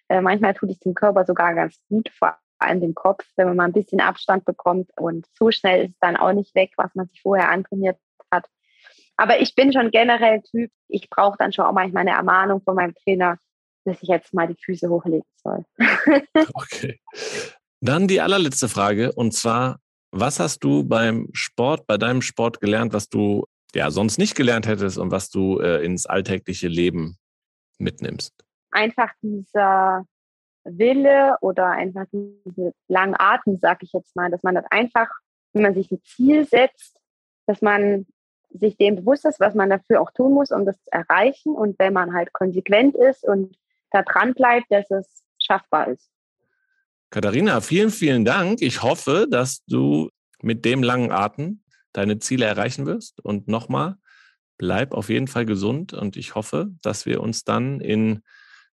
[0.10, 3.58] äh, manchmal tut es dem Körper sogar ganz gut, vor allem den Kopf, wenn man
[3.58, 6.94] mal ein bisschen Abstand bekommt und so schnell ist es dann auch nicht weg, was
[6.96, 7.98] man sich vorher antrainiert.
[9.22, 12.74] Aber ich bin schon generell Typ, ich brauche dann schon auch manchmal eine Ermahnung von
[12.74, 13.38] meinem Trainer,
[13.86, 15.63] dass ich jetzt mal die Füße hochlegen soll.
[16.55, 16.99] okay.
[17.82, 19.78] Dann die allerletzte Frage und zwar,
[20.09, 23.45] was hast du beim Sport, bei deinem Sport gelernt, was du
[23.76, 27.19] ja sonst nicht gelernt hättest und was du äh, ins alltägliche Leben
[27.78, 28.34] mitnimmst?
[28.72, 30.03] Einfach dieser
[30.63, 35.09] Wille oder einfach diese langen Atem, sag ich jetzt mal, dass man das einfach,
[35.53, 36.99] wenn man sich ein Ziel setzt,
[37.45, 38.07] dass man
[38.54, 41.56] sich dem bewusst ist, was man dafür auch tun muss, um das zu erreichen.
[41.56, 43.56] Und wenn man halt konsequent ist und
[43.91, 46.10] da dran bleibt, dass es schaffbar ist.
[47.10, 48.62] Katharina, vielen, vielen Dank.
[48.62, 50.10] Ich hoffe, dass du
[50.41, 53.20] mit dem langen Atem deine Ziele erreichen wirst.
[53.20, 53.97] Und nochmal,
[54.58, 58.22] bleib auf jeden Fall gesund und ich hoffe, dass wir uns dann in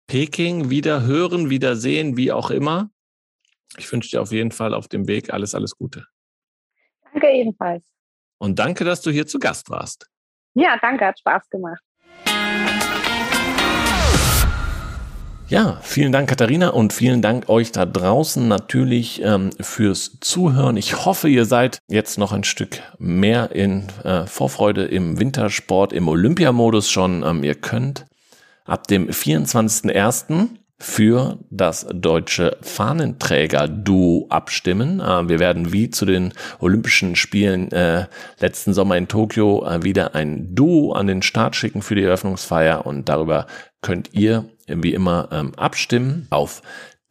[0.07, 2.89] Peking wieder hören, wieder sehen, wie auch immer.
[3.77, 6.05] Ich wünsche dir auf jeden Fall auf dem Weg alles, alles Gute.
[7.13, 7.94] Danke ebenfalls.
[8.37, 10.07] Und danke, dass du hier zu Gast warst.
[10.53, 11.81] Ja, danke, hat Spaß gemacht.
[15.47, 20.75] Ja, vielen Dank, Katharina, und vielen Dank euch da draußen natürlich ähm, fürs Zuhören.
[20.75, 26.07] Ich hoffe, ihr seid jetzt noch ein Stück mehr in äh, Vorfreude im Wintersport, im
[26.07, 27.21] Olympiamodus schon.
[27.21, 28.07] Ähm, ihr könnt
[28.65, 34.99] ab dem 24.01 für das deutsche Fahnenträger-Duo abstimmen.
[34.99, 38.07] Äh, wir werden wie zu den Olympischen Spielen äh,
[38.39, 42.85] letzten Sommer in Tokio äh, wieder ein Duo an den Start schicken für die Eröffnungsfeier
[42.85, 43.47] und darüber
[43.81, 46.61] könnt ihr wie immer ähm, abstimmen auf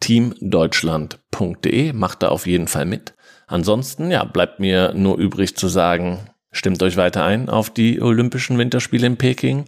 [0.00, 1.92] teamdeutschland.de.
[1.92, 3.14] Macht da auf jeden Fall mit.
[3.46, 8.58] Ansonsten, ja, bleibt mir nur übrig zu sagen, stimmt euch weiter ein auf die Olympischen
[8.58, 9.66] Winterspiele in Peking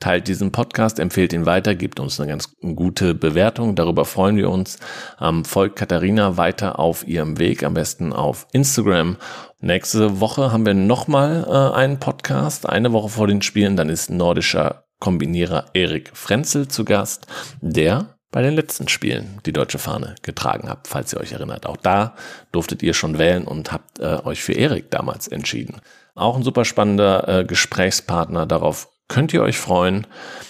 [0.00, 3.74] teilt diesen Podcast, empfehlt ihn weiter, gibt uns eine ganz gute Bewertung.
[3.76, 4.78] Darüber freuen wir uns.
[5.20, 9.16] Ähm, folgt Katharina weiter auf ihrem Weg, am besten auf Instagram.
[9.60, 13.76] Nächste Woche haben wir nochmal äh, einen Podcast, eine Woche vor den Spielen.
[13.76, 17.26] Dann ist nordischer Kombinierer Erik Frenzel zu Gast,
[17.60, 21.66] der bei den letzten Spielen die deutsche Fahne getragen hat, falls ihr euch erinnert.
[21.66, 22.14] Auch da
[22.52, 25.80] durftet ihr schon wählen und habt äh, euch für Erik damals entschieden.
[26.14, 28.46] auch ein super spannender äh, Gesprächspartner.
[28.46, 30.06] Darauf könnt ihr euch freuen.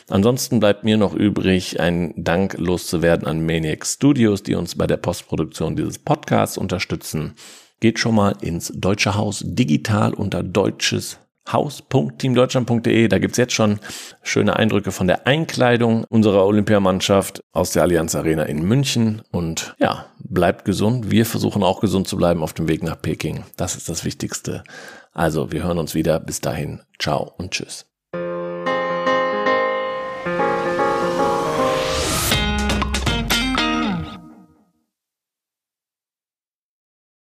[0.08, 4.98] Ansonsten bleibt mir noch übrig, einen Dank loszuwerden an Maniac Studios, die uns bei der
[4.98, 7.34] Postproduktion dieses Podcasts unterstützen.
[7.80, 11.18] Geht schon mal ins Deutsche Haus digital unter deutsches
[11.50, 13.08] haus.teamdeutschland.de.
[13.08, 13.80] Da gibt's jetzt schon
[14.22, 19.22] schöne Eindrücke von der Einkleidung unserer Olympiamannschaft aus der Allianz Arena in München.
[19.32, 21.10] Und ja, bleibt gesund.
[21.10, 23.44] Wir versuchen auch gesund zu bleiben auf dem Weg nach Peking.
[23.56, 24.64] Das ist das Wichtigste.
[25.12, 26.20] Also, wir hören uns wieder.
[26.20, 26.82] Bis dahin.
[26.98, 27.89] Ciao und tschüss.